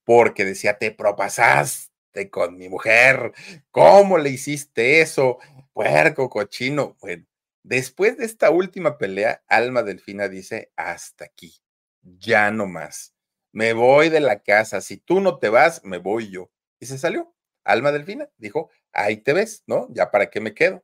[0.06, 3.34] porque decía, te propasaste con mi mujer,
[3.72, 5.40] ¿cómo le hiciste eso?
[5.74, 6.98] Puerco, cochino.
[7.02, 7.26] Bueno,
[7.64, 11.56] después de esta última pelea, Alma Delfina dice, hasta aquí,
[12.02, 13.16] ya no más.
[13.54, 16.52] Me voy de la casa, si tú no te vas, me voy yo.
[16.80, 17.34] Y se salió.
[17.66, 19.88] Alma Delfina dijo, ahí te ves, ¿no?
[19.92, 20.84] Ya para qué me quedo.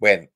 [0.00, 0.30] Bueno,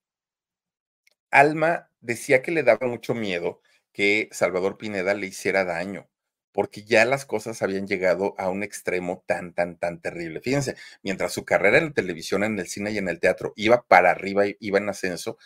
[1.31, 3.61] Alma decía que le daba mucho miedo
[3.93, 6.09] que Salvador Pineda le hiciera daño,
[6.53, 10.41] porque ya las cosas habían llegado a un extremo tan, tan, tan terrible.
[10.41, 13.83] Fíjense, mientras su carrera en la televisión, en el cine y en el teatro iba
[13.87, 15.39] para arriba, iba en ascenso,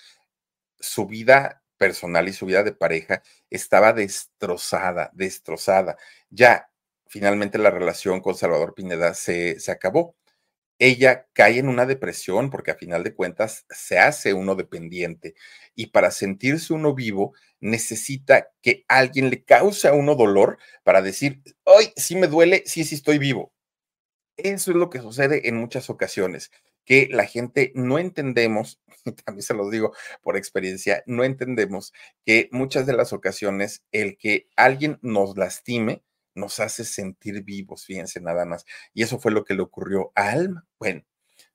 [0.81, 5.97] su vida personal y su vida de pareja estaba destrozada, destrozada.
[6.31, 6.71] Ya
[7.07, 10.17] finalmente la relación con Salvador Pineda se, se acabó
[10.79, 15.35] ella cae en una depresión porque a final de cuentas se hace uno dependiente
[15.75, 21.43] y para sentirse uno vivo necesita que alguien le cause a uno dolor para decir,
[21.65, 23.53] hoy sí me duele, sí, sí estoy vivo.
[24.37, 26.53] Eso es lo que sucede en muchas ocasiones,
[26.85, 28.81] que la gente no entendemos,
[29.25, 31.93] también se los digo por experiencia, no entendemos
[32.25, 36.03] que muchas de las ocasiones el que alguien nos lastime
[36.35, 38.65] nos hace sentir vivos, fíjense nada más.
[38.95, 40.67] Y eso fue lo que le ocurrió a Alma.
[40.79, 41.03] Bueno,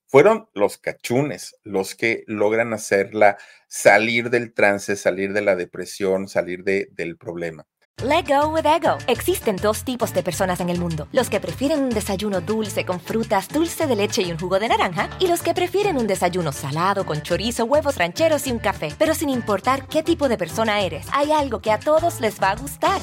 [0.06, 6.64] fueron los cachunes los que logran hacerla salir del trance, salir de la depresión, salir
[6.64, 7.66] de, del problema.
[8.04, 8.98] Let go with ego.
[9.08, 13.00] Existen dos tipos de personas en el mundo: los que prefieren un desayuno dulce con
[13.00, 16.52] frutas, dulce de leche y un jugo de naranja, y los que prefieren un desayuno
[16.52, 18.90] salado con chorizo, huevos rancheros y un café.
[18.98, 22.52] Pero sin importar qué tipo de persona eres, hay algo que a todos les va
[22.52, 23.00] a gustar.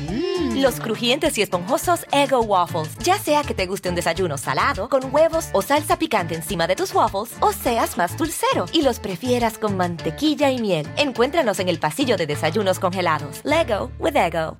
[0.00, 0.62] Mm.
[0.62, 2.96] Los crujientes y esponjosos Ego Waffles.
[2.98, 6.76] Ya sea que te guste un desayuno salado, con huevos o salsa picante encima de
[6.76, 10.86] tus waffles, o seas más dulcero y los prefieras con mantequilla y miel.
[10.96, 13.40] Encuéntranos en el pasillo de desayunos congelados.
[13.44, 14.58] Lego with Ego.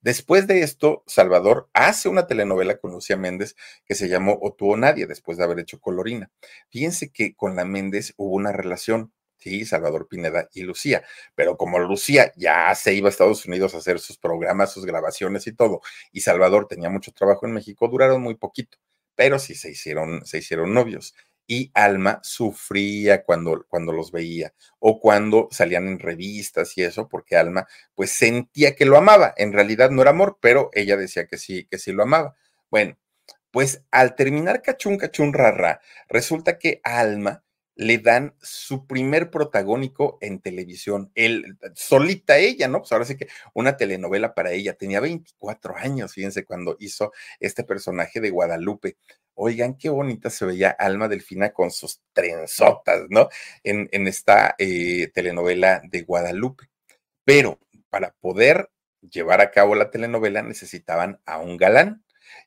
[0.00, 4.72] Después de esto, Salvador hace una telenovela con Lucía Méndez que se llamó O tú
[4.72, 6.30] o nadie, después de haber hecho Colorina.
[6.70, 11.02] Fíjense que con la Méndez hubo una relación sí, Salvador Pineda y Lucía.
[11.34, 15.46] Pero como Lucía ya se iba a Estados Unidos a hacer sus programas, sus grabaciones
[15.46, 15.80] y todo,
[16.12, 18.78] y Salvador tenía mucho trabajo en México, duraron muy poquito,
[19.14, 21.14] pero sí se hicieron, se hicieron novios.
[21.50, 27.36] Y Alma sufría cuando, cuando los veía o cuando salían en revistas y eso, porque
[27.36, 29.32] Alma pues sentía que lo amaba.
[29.36, 32.36] En realidad no era amor, pero ella decía que sí, que sí lo amaba.
[32.70, 32.98] Bueno,
[33.50, 37.42] pues al terminar Cachún Cachún Rara, resulta que Alma
[37.78, 42.80] le dan su primer protagónico en televisión, él, solita ella, ¿no?
[42.80, 47.62] Pues ahora sí que una telenovela para ella, tenía 24 años, fíjense, cuando hizo este
[47.62, 48.96] personaje de Guadalupe.
[49.34, 53.28] Oigan, qué bonita se veía Alma Delfina con sus trenzotas, ¿no?
[53.62, 56.64] En, en esta eh, telenovela de Guadalupe.
[57.24, 57.60] Pero
[57.90, 58.70] para poder
[59.08, 62.02] llevar a cabo la telenovela necesitaban a un galán.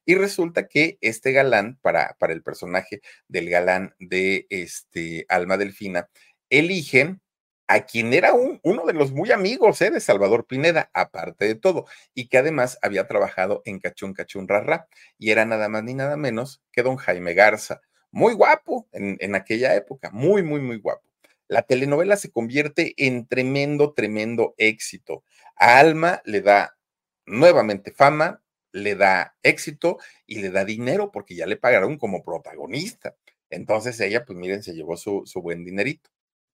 [0.05, 6.09] Y resulta que este galán, para, para el personaje del galán de este Alma Delfina,
[6.49, 7.21] eligen
[7.67, 9.91] a quien era uno de los muy amigos ¿eh?
[9.91, 14.88] de Salvador Pineda, aparte de todo, y que además había trabajado en Cachún Cachún Rarra,
[15.17, 17.79] y era nada más ni nada menos que don Jaime Garza,
[18.11, 21.07] muy guapo en, en aquella época, muy, muy, muy guapo.
[21.47, 25.23] La telenovela se convierte en tremendo, tremendo éxito.
[25.55, 26.77] A Alma le da
[27.25, 28.41] nuevamente fama,
[28.72, 33.15] le da éxito y le da dinero porque ya le pagaron como protagonista.
[33.49, 36.09] Entonces ella, pues miren, se llevó su, su buen dinerito.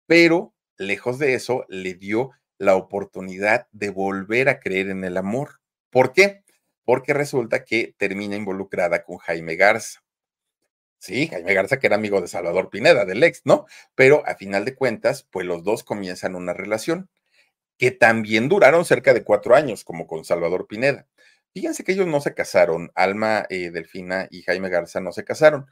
[0.08, 5.60] Pero lejos de eso, le dio la oportunidad de volver a creer en el amor.
[5.90, 6.44] ¿Por qué?
[6.84, 10.02] Porque resulta que termina involucrada con Jaime Garza.
[11.00, 13.66] Sí, Jaime Garza, que era amigo de Salvador Pineda, del ex, ¿no?
[13.94, 17.10] Pero a final de cuentas, pues los dos comienzan una relación
[17.78, 21.08] que también duraron cerca de cuatro años, como con Salvador Pineda.
[21.56, 25.66] Fíjense que ellos no se casaron, Alma eh, Delfina y Jaime Garza no se casaron,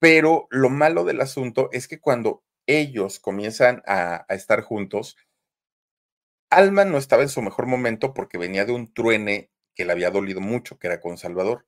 [0.00, 5.16] pero lo malo del asunto es que cuando ellos comienzan a, a estar juntos,
[6.50, 10.10] Alma no estaba en su mejor momento porque venía de un truene que le había
[10.10, 11.66] dolido mucho, que era con Salvador.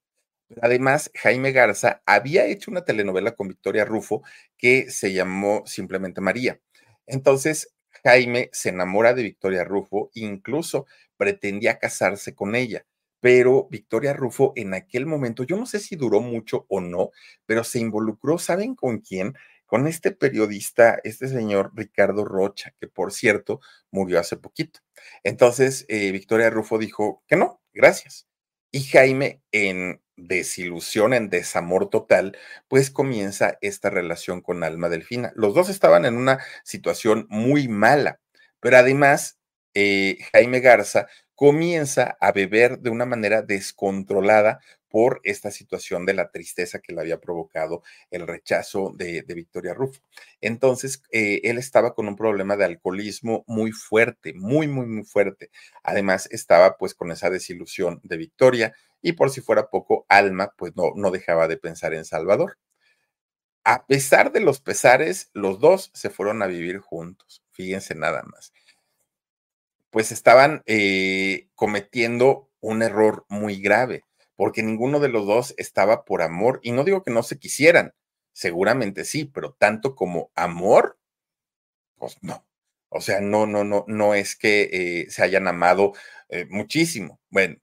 [0.63, 4.23] Además, Jaime Garza había hecho una telenovela con Victoria Rufo
[4.59, 6.61] que se llamó simplemente María.
[7.07, 7.75] Entonces,
[8.05, 12.85] Jaime se enamora de Victoria Rufo, incluso pretendía casarse con ella,
[13.23, 17.13] pero Victoria Rufo en aquel momento, yo no sé si duró mucho o no,
[17.47, 19.35] pero se involucró, ¿saben con quién?
[19.65, 23.61] Con este periodista, este señor Ricardo Rocha, que por cierto
[23.93, 24.81] murió hace poquito.
[25.23, 28.27] Entonces, eh, Victoria Rufo dijo que no, gracias.
[28.73, 35.33] Y Jaime, en desilusión, en desamor total, pues comienza esta relación con Alma Delfina.
[35.37, 38.19] Los dos estaban en una situación muy mala,
[38.59, 39.39] pero además
[39.75, 41.07] eh, Jaime Garza
[41.43, 47.01] comienza a beber de una manera descontrolada por esta situación de la tristeza que le
[47.01, 47.83] había provocado
[48.13, 50.01] el rechazo de, Victoria Rufo.
[50.41, 55.51] Entonces, eh, él estaba con un problema de alcoholismo muy fuerte, muy, muy, muy fuerte.
[55.83, 60.77] Además, estaba pues con esa desilusión de Victoria y por si fuera poco, Alma pues
[60.77, 62.57] no, no dejaba de pensar en Salvador.
[63.65, 67.43] A pesar de los pesares, los dos se fueron a vivir juntos.
[67.51, 68.53] Fíjense nada más.
[69.93, 74.03] Pues estaban eh, cometiendo un error muy grave
[74.37, 76.59] porque ninguno de los dos estaba por amor.
[76.65, 77.95] Y no digo que no se quisieran,
[78.33, 80.99] seguramente sí, pero tanto como amor,
[81.97, 82.45] pues no.
[82.89, 85.93] O sea, no, no, no, no es que eh, se hayan amado
[86.29, 87.21] eh, muchísimo.
[87.31, 87.57] Bueno,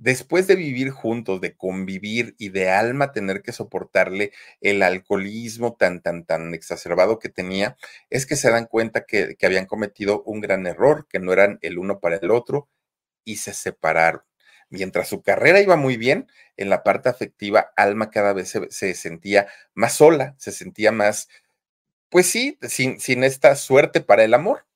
[0.00, 4.32] después de vivir juntos, de convivir y de alma tener que soportarle
[4.62, 7.76] el alcoholismo tan, tan, tan exacerbado que tenía,
[8.08, 11.78] es que se dan cuenta que, habían cometido un gran error, que no eran el
[11.78, 12.68] uno para el otro
[13.24, 14.22] y se separaron
[14.70, 19.48] mientras su carrera iba muy bien, en la parte afectiva, Alma cada vez se, sentía
[19.74, 21.28] más sola, se sentía más,
[22.08, 24.66] pues sí, sin, sin, esta suerte para el amor.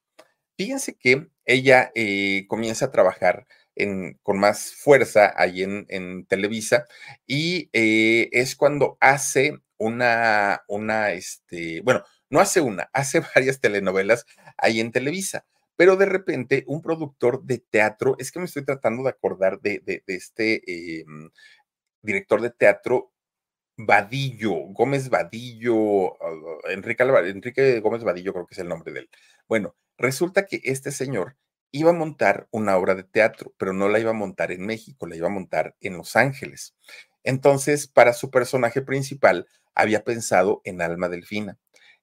[0.56, 3.46] Fíjense que ella eh, comienza a trabajar
[3.76, 6.86] en, con más fuerza ahí en, Televisa
[7.26, 14.26] y eh, es cuando hace una, una, este, bueno, no hace una, hace varias telenovelas
[14.56, 15.44] ahí en Televisa
[15.76, 19.82] pero de repente un productor de teatro, es que me estoy tratando de acordar de,
[20.06, 21.30] este em,
[22.02, 23.12] director de teatro,
[23.76, 26.14] Vadillo, Gómez Vadillo,
[26.70, 29.10] Enrique, Enrique Gómez Vadillo creo que es el nombre de él.
[29.48, 31.36] Bueno, resulta que este señor
[31.74, 35.08] iba a montar una obra de teatro, pero no la iba a montar en México,
[35.08, 36.76] la iba a montar en Los Ángeles.
[37.24, 41.58] Entonces, para su personaje principal, había pensado en Alma Delfina.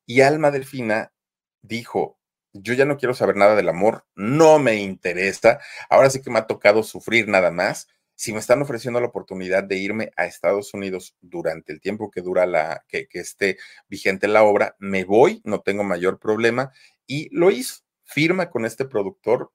[0.05, 1.13] Y Alma Delfina
[1.61, 2.19] dijo,
[2.51, 6.39] yo ya no quiero saber nada del amor, no me interesa, ahora sí que me
[6.39, 7.87] ha tocado sufrir nada más.
[8.15, 12.21] Si me están ofreciendo la oportunidad de irme a Estados Unidos durante el tiempo que
[12.21, 13.57] dura la, que, que esté
[13.87, 16.73] vigente la obra, me voy, no tengo mayor problema.
[17.07, 19.51] Y lo hizo, firma con este productor,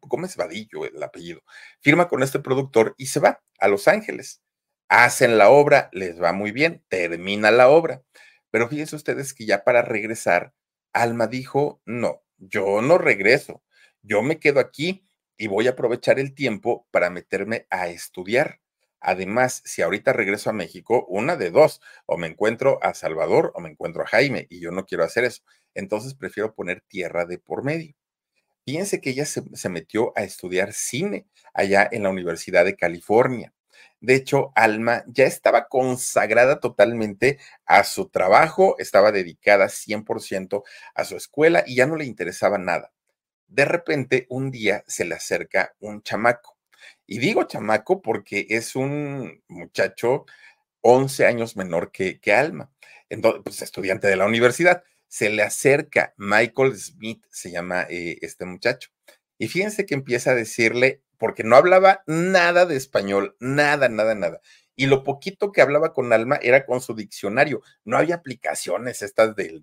[0.00, 1.42] Gómez Vadillo el apellido,
[1.80, 4.42] firma con este productor y se va a Los Ángeles.
[4.88, 8.02] Hacen la obra, les va muy bien, termina la obra.
[8.50, 10.52] Pero fíjense ustedes que ya para regresar,
[10.92, 13.62] Alma dijo, no, yo no regreso,
[14.02, 15.06] yo me quedo aquí
[15.38, 18.60] y voy a aprovechar el tiempo para meterme a estudiar.
[19.02, 23.60] Además, si ahorita regreso a México, una de dos, o me encuentro a Salvador o
[23.60, 25.42] me encuentro a Jaime, y yo no quiero hacer eso.
[25.74, 27.94] Entonces prefiero poner tierra de por medio.
[28.64, 33.52] Fíjense que ella se, se metió a estudiar cine allá en la Universidad de California.
[34.00, 40.62] De hecho, Alma ya estaba consagrada totalmente a su trabajo, estaba dedicada 100%
[40.94, 42.92] a su escuela y ya no le interesaba nada.
[43.48, 46.58] De repente, un día se le acerca un chamaco.
[47.06, 50.26] Y digo chamaco porque es un muchacho
[50.82, 52.70] 11 años menor que, que Alma,
[53.12, 54.82] entonces, pues, estudiante de la universidad.
[55.06, 58.90] Se le acerca Michael Smith, se llama eh, este muchacho.
[59.36, 64.40] Y fíjense que empieza a decirle porque no hablaba nada de español, nada, nada, nada.
[64.74, 67.62] Y lo poquito que hablaba con Alma era con su diccionario.
[67.84, 69.62] No había aplicaciones estas del,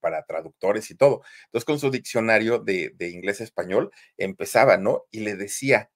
[0.00, 1.22] para traductores y todo.
[1.46, 5.06] Entonces, con su diccionario de, inglés-español empezaba, ¿no?
[5.10, 5.90] Y le decía,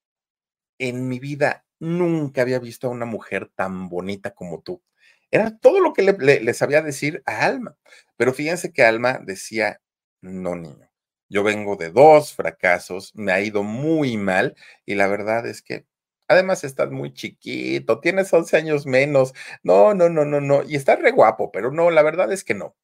[0.89, 4.83] en mi vida nunca había visto a una mujer tan bonita como tú.
[5.31, 7.77] Era todo lo que le sabía decir a Alma.
[8.17, 9.81] Pero fíjense que Alma decía,
[10.21, 10.93] no, niño
[11.33, 14.55] yo vengo de dos fracasos, me ha ido muy mal
[14.85, 15.87] y la verdad es que
[16.29, 19.33] además estás muy chiquito, tienes 11 años menos.
[19.63, 20.63] No, no, no, no, no.
[20.63, 22.77] Y estás re guapo, pero no, la verdad es que no.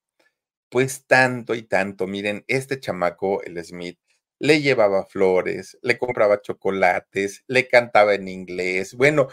[0.71, 3.99] Pues tanto y tanto, miren, este chamaco, el Smith,
[4.39, 8.95] le llevaba flores, le compraba chocolates, le cantaba en inglés.
[8.95, 9.29] Bueno,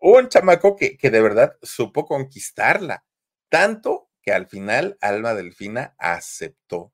[0.00, 3.04] un chamaco que, que de verdad supo conquistarla,
[3.48, 6.92] tanto que al final Alma Delfina aceptó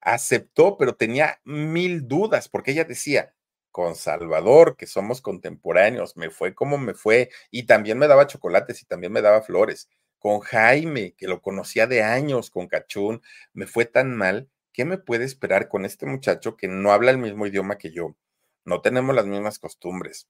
[0.00, 3.34] aceptó, pero tenía mil dudas, porque ella decía,
[3.70, 8.82] con Salvador, que somos contemporáneos, me fue como me fue, y también me daba chocolates
[8.82, 9.88] y también me daba flores.
[10.18, 13.22] Con Jaime, que lo conocía de años, con Cachún,
[13.54, 14.48] me fue tan mal.
[14.72, 18.16] ¿Qué me puede esperar con este muchacho que no habla el mismo idioma que yo?
[18.64, 20.28] No tenemos las mismas costumbres,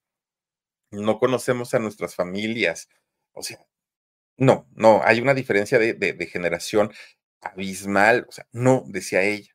[0.92, 2.88] no conocemos a nuestras familias.
[3.32, 3.66] O sea,
[4.36, 6.92] no, no, hay una diferencia de, generación
[7.40, 8.26] abismal.
[8.28, 9.54] O sea, no, decía ella.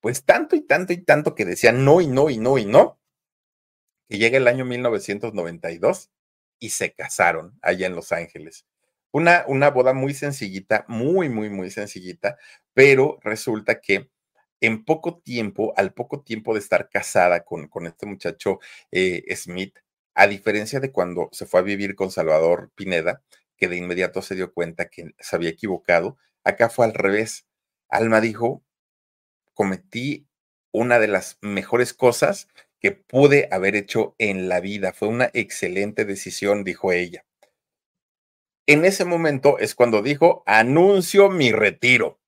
[0.00, 3.00] Pues tanto y tanto y tanto que decía no y no y no y no,
[4.08, 6.10] que llega el año 1992
[6.60, 8.66] y se casaron allá en Los Ángeles.
[9.12, 12.38] Una, una boda muy sencillita, muy, muy, muy sencillita,
[12.74, 14.10] pero resulta que
[14.60, 18.58] en poco tiempo, al poco tiempo de estar casada con, este muchacho
[18.90, 19.78] eh, Smith,
[20.14, 23.22] a diferencia de cuando se fue a vivir con Salvador Pineda,
[23.56, 27.46] que de inmediato se dio cuenta que se había equivocado, acá fue al revés.
[27.88, 28.62] Alma dijo,
[29.54, 30.26] cometí
[30.72, 32.48] una de las mejores cosas
[32.80, 34.92] que pude haber hecho en la vida.
[34.92, 37.24] Fue una excelente decisión, dijo ella.
[38.66, 42.20] En ese momento es cuando dijo, anuncio mi retiro.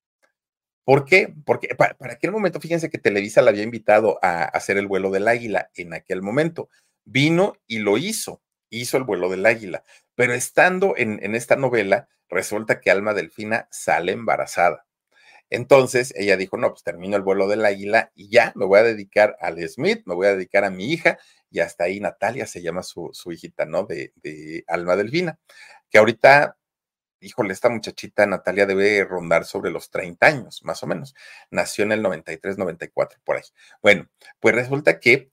[0.89, 1.31] ¿Por qué?
[1.45, 5.27] Porque para, aquel momento, fíjense que Televisa la había invitado a, hacer el vuelo del
[5.27, 6.67] águila en aquel momento.
[7.05, 9.83] Vino y lo hizo, hizo el vuelo del águila.
[10.15, 14.87] Pero estando en, en esta novela, resulta que Alma Delfina sale embarazada.
[15.51, 18.83] Entonces ella dijo, no, pues termino el vuelo del águila y ya me voy a
[18.83, 21.19] dedicar al Smith, me voy a dedicar a mi hija
[21.51, 23.83] y hasta ahí Natalia se llama su, su hijita, ¿no?
[23.83, 25.37] De, de Alma Delfina,
[25.91, 26.57] que ahorita,
[27.21, 31.15] híjole, esta muchachita Natalia debe rondar sobre los 30 años, más o menos.
[31.51, 33.43] Nació en el 93, 94, por ahí.
[33.81, 34.07] Bueno,
[34.39, 35.31] pues resulta que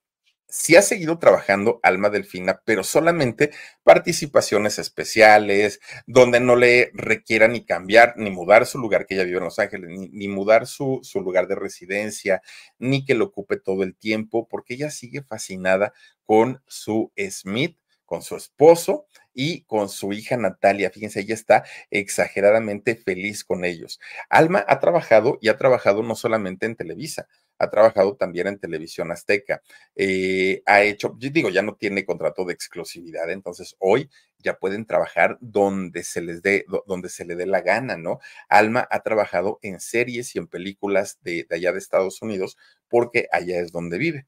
[0.48, 3.50] sí ha seguido trabajando Alma Delfina, pero solamente
[3.82, 9.38] participaciones especiales, donde no le requiera ni cambiar, ni mudar su lugar que ella vive
[9.38, 12.42] en Los Ángeles, ni, mudar su, su lugar de residencia,
[12.78, 15.92] ni que lo ocupe todo el tiempo, porque ella sigue fascinada
[16.24, 19.06] con su Smith, con su esposo
[19.36, 20.90] y con su hija Natalia.
[20.90, 24.00] Fíjense, ella está exageradamente feliz con ellos.
[24.30, 27.28] Alma ha trabajado y ha trabajado no solamente en Televisa,
[27.58, 29.62] ha trabajado también en televisión azteca.
[29.94, 34.86] Eh, ha hecho, yo digo, ya no tiene contrato de exclusividad, entonces hoy ya pueden
[34.86, 38.20] trabajar donde se les dé, donde se le dé la gana, ¿no?
[38.48, 42.56] Alma ha trabajado en series y en películas de, allá de Estados Unidos
[42.88, 44.26] porque allá es donde vive.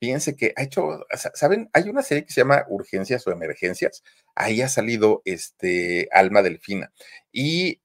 [0.00, 1.70] Fíjense que ha hecho, ¿saben?
[1.72, 4.02] Hay una serie que se llama Urgencias o Emergencias.
[4.34, 6.92] Ahí ha salido este Alma Delfina.
[7.32, 7.80] Y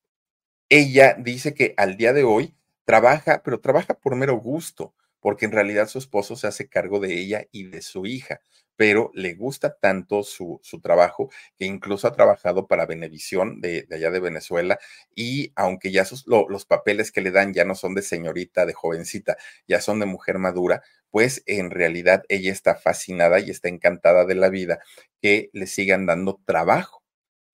[0.70, 2.55] ella dice que al día de hoy
[2.86, 7.14] trabaja, pero trabaja por mero gusto, porque en realidad su esposo se hace cargo de
[7.20, 8.41] ella y de su hija,
[8.82, 14.10] pero le gusta tanto su, su trabajo que incluso ha trabajado para Benevisión de, allá
[14.10, 14.80] de Venezuela
[15.14, 19.38] y aunque ya los papeles que le dan ya no son de señorita, de jovencita,
[19.68, 24.34] ya son de mujer madura, pues en realidad ella está fascinada y está encantada de
[24.34, 24.80] la vida
[25.22, 27.04] que le sigan dando trabajo.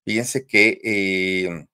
[0.06, 1.68] Fíjense que eh,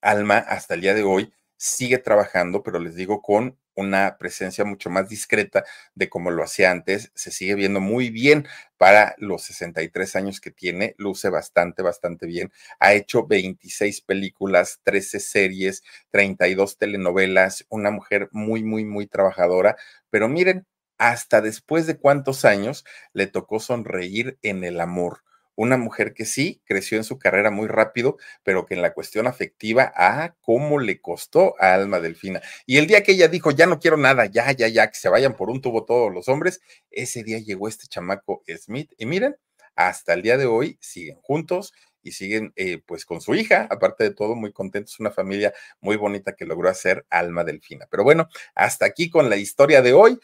[0.00, 4.90] Alma hasta el día de hoy sigue trabajando, pero les digo con una presencia mucho
[4.90, 5.64] más discreta
[5.94, 7.10] de como lo hacía antes.
[7.14, 8.46] Se sigue viendo muy bien
[8.78, 10.94] para los 63 años que tiene.
[10.98, 12.52] Luce bastante, bastante bien.
[12.78, 17.66] Ha hecho 26 películas, 13 series, 32 telenovelas.
[17.68, 19.76] Una mujer muy, muy, muy trabajadora.
[20.10, 20.66] Pero miren,
[20.98, 25.22] hasta después de cuántos años le tocó sonreír en el amor
[25.54, 29.26] una mujer que sí creció en su carrera muy rápido, pero que en la cuestión
[29.26, 32.40] afectiva, ah, cómo le costó a Alma Delfina.
[32.66, 35.08] Y el día que ella dijo, ya no quiero nada, ya, ya, ya, que se
[35.08, 38.92] vayan por un tubo todos los hombres, ese día llegó este chamaco Smith.
[38.96, 39.36] Y miren,
[39.76, 41.72] hasta el día de hoy siguen juntos
[42.02, 45.96] y siguen eh, pues con su hija, aparte de todo, muy contentos, una familia muy
[45.96, 47.86] bonita que logró hacer Alma Delfina.
[47.90, 50.18] Pero bueno, hasta aquí con la historia de hoy.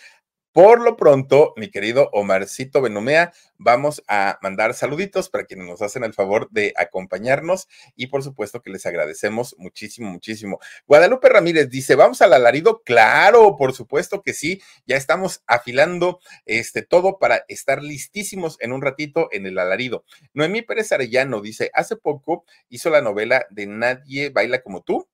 [0.57, 6.03] Por lo pronto, mi querido Omarcito Benumea, vamos a mandar saluditos para quienes nos hacen
[6.03, 10.59] el favor de acompañarnos y por supuesto que les agradecemos muchísimo, muchísimo.
[10.87, 12.81] Guadalupe Ramírez dice, ¿vamos al alarido?
[12.87, 18.81] Claro, por supuesto que sí, ya estamos afilando este todo para estar listísimos en un
[18.81, 20.07] ratito en el alarido.
[20.33, 25.07] Noemí Pérez Arellano dice, hace poco hizo la novela de Nadie baila como tú.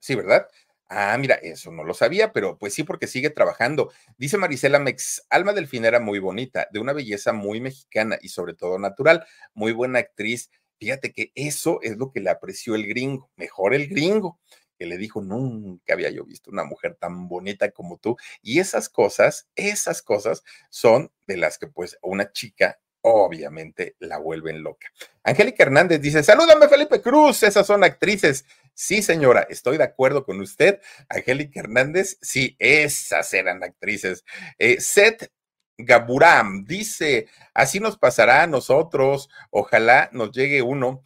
[0.00, 0.48] Sí, ¿verdad?
[0.90, 3.92] Ah, mira, eso no lo sabía, pero pues sí, porque sigue trabajando.
[4.16, 8.54] Dice Marisela Mex, Alma Delfín era muy bonita, de una belleza muy mexicana y sobre
[8.54, 10.50] todo natural, muy buena actriz.
[10.78, 14.38] Fíjate que eso es lo que le apreció el gringo, mejor el gringo,
[14.78, 18.16] que le dijo, nunca había yo visto una mujer tan bonita como tú.
[18.40, 24.62] Y esas cosas, esas cosas son de las que pues una chica obviamente la vuelven
[24.62, 24.88] loca.
[25.22, 28.44] Angélica Hernández dice, salúdame Felipe Cruz, esas son actrices.
[28.80, 30.80] Sí, señora, estoy de acuerdo con usted.
[31.08, 34.24] Angélica Hernández, sí, esas eran actrices.
[34.56, 35.32] Eh, Seth
[35.76, 41.02] Gaburam dice, así nos pasará a nosotros, ojalá nos llegue uno.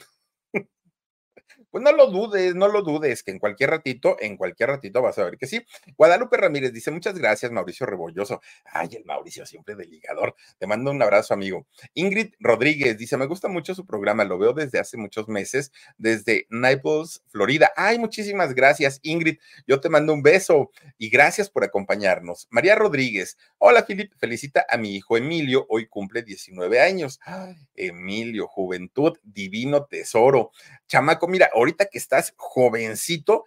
[1.73, 5.19] Pues no lo dudes, no lo dudes, que en cualquier ratito, en cualquier ratito vas
[5.19, 5.65] a ver que sí.
[5.97, 8.43] Guadalupe Ramírez dice, muchas gracias, Mauricio Rebolloso.
[8.67, 10.37] Ay, el Mauricio siempre de ligador.
[10.59, 11.67] Te mando un abrazo, amigo.
[11.95, 16.47] Ingrid Rodríguez dice, me gusta mucho su programa, lo veo desde hace muchos meses, desde
[16.51, 17.73] Naples, Florida.
[17.75, 19.39] Ay, muchísimas gracias, Ingrid.
[19.67, 22.49] Yo te mando un beso y gracias por acompañarnos.
[22.51, 27.19] María Rodríguez, hola, Filip, felicita a mi hijo Emilio, hoy cumple 19 años.
[27.75, 30.51] Emilio, juventud, divino tesoro.
[30.87, 33.45] Chamaco, mira, ahorita que estás jovencito,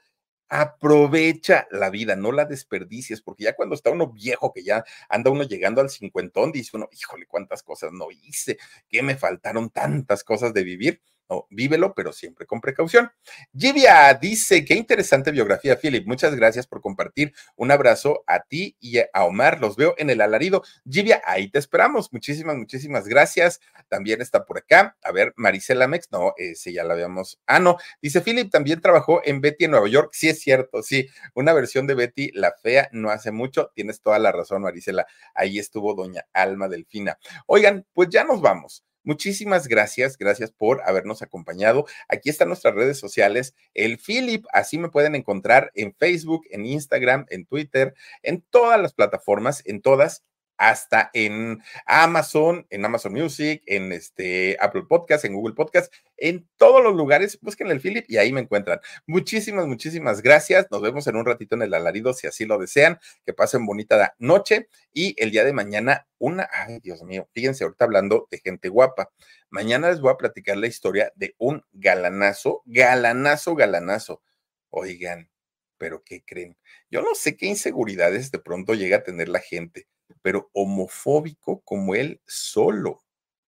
[0.48, 5.32] aprovecha la vida, no la desperdicies, porque ya cuando está uno viejo, que ya anda
[5.32, 8.58] uno llegando al cincuentón, dice uno, híjole, cuántas cosas no hice,
[8.88, 13.12] que me faltaron tantas cosas de vivir no, vívelo, pero siempre con precaución.
[13.58, 16.06] Jivia dice, qué interesante biografía, Philip.
[16.06, 17.34] Muchas gracias por compartir.
[17.56, 19.60] Un abrazo a ti y a Omar.
[19.60, 20.64] Los veo en el alarido.
[20.90, 22.14] Jivia, ahí te esperamos.
[22.14, 23.60] Muchísimas, muchísimas gracias.
[23.88, 24.96] También está por acá.
[25.04, 26.12] A ver, Marisela Mex.
[26.12, 27.40] No, ese ya la habíamos.
[27.48, 27.78] Ah, no.
[28.02, 30.12] Dice Philip, también trabajó en Betty en Nueva York.
[30.14, 30.84] Sí, es cierto.
[30.84, 33.72] Sí, una versión de Betty, la fea, no hace mucho.
[33.74, 35.08] Tienes toda la razón, Marisela.
[35.34, 37.18] Ahí estuvo doña Alma Delfina.
[37.48, 38.84] Oigan, pues ya nos vamos.
[39.06, 41.86] Muchísimas gracias, gracias por habernos acompañado.
[42.10, 47.28] Aquí están nuestras redes sociales, el Philip, así me pueden encontrar en Facebook, en Instagram,
[47.30, 47.94] en Twitter,
[48.24, 50.24] en todas las plataformas, en todas
[50.58, 56.82] hasta en Amazon, en Amazon Music, en este Apple Podcast, en Google Podcast, en todos
[56.84, 58.80] los lugares, busquen el Philip y ahí me encuentran.
[59.06, 60.68] Muchísimas, muchísimas gracias.
[60.72, 63.00] Nos vemos en un ratito en el alarido, si así lo desean.
[63.26, 67.86] Que pasen bonita noche y el día de mañana una, ay Dios mío, fíjense ahorita
[67.86, 69.12] hablando de gente guapa.
[69.50, 74.22] Mañana les voy a platicar la historia de un galanazo, galanazo, galanazo.
[74.70, 75.30] Oigan,
[75.78, 76.58] pero ¿qué creen?
[76.90, 79.88] Yo no sé qué inseguridades de pronto llega a tener la gente
[80.22, 83.04] pero homofóbico como él solo.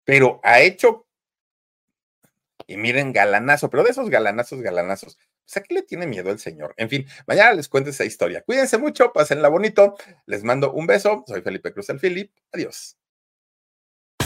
[0.04, 1.06] Pero ha hecho,
[2.66, 5.18] y miren, galanazo, pero de esos galanazos, galanazos.
[5.44, 6.74] Pues a qué le tiene miedo el señor.
[6.76, 8.42] En fin, mañana les cuento esa historia.
[8.42, 9.96] Cuídense mucho, pásenla bonito.
[10.26, 11.24] Les mando un beso.
[11.26, 12.32] Soy Felipe Cruz el Philip.
[12.52, 12.96] Adiós.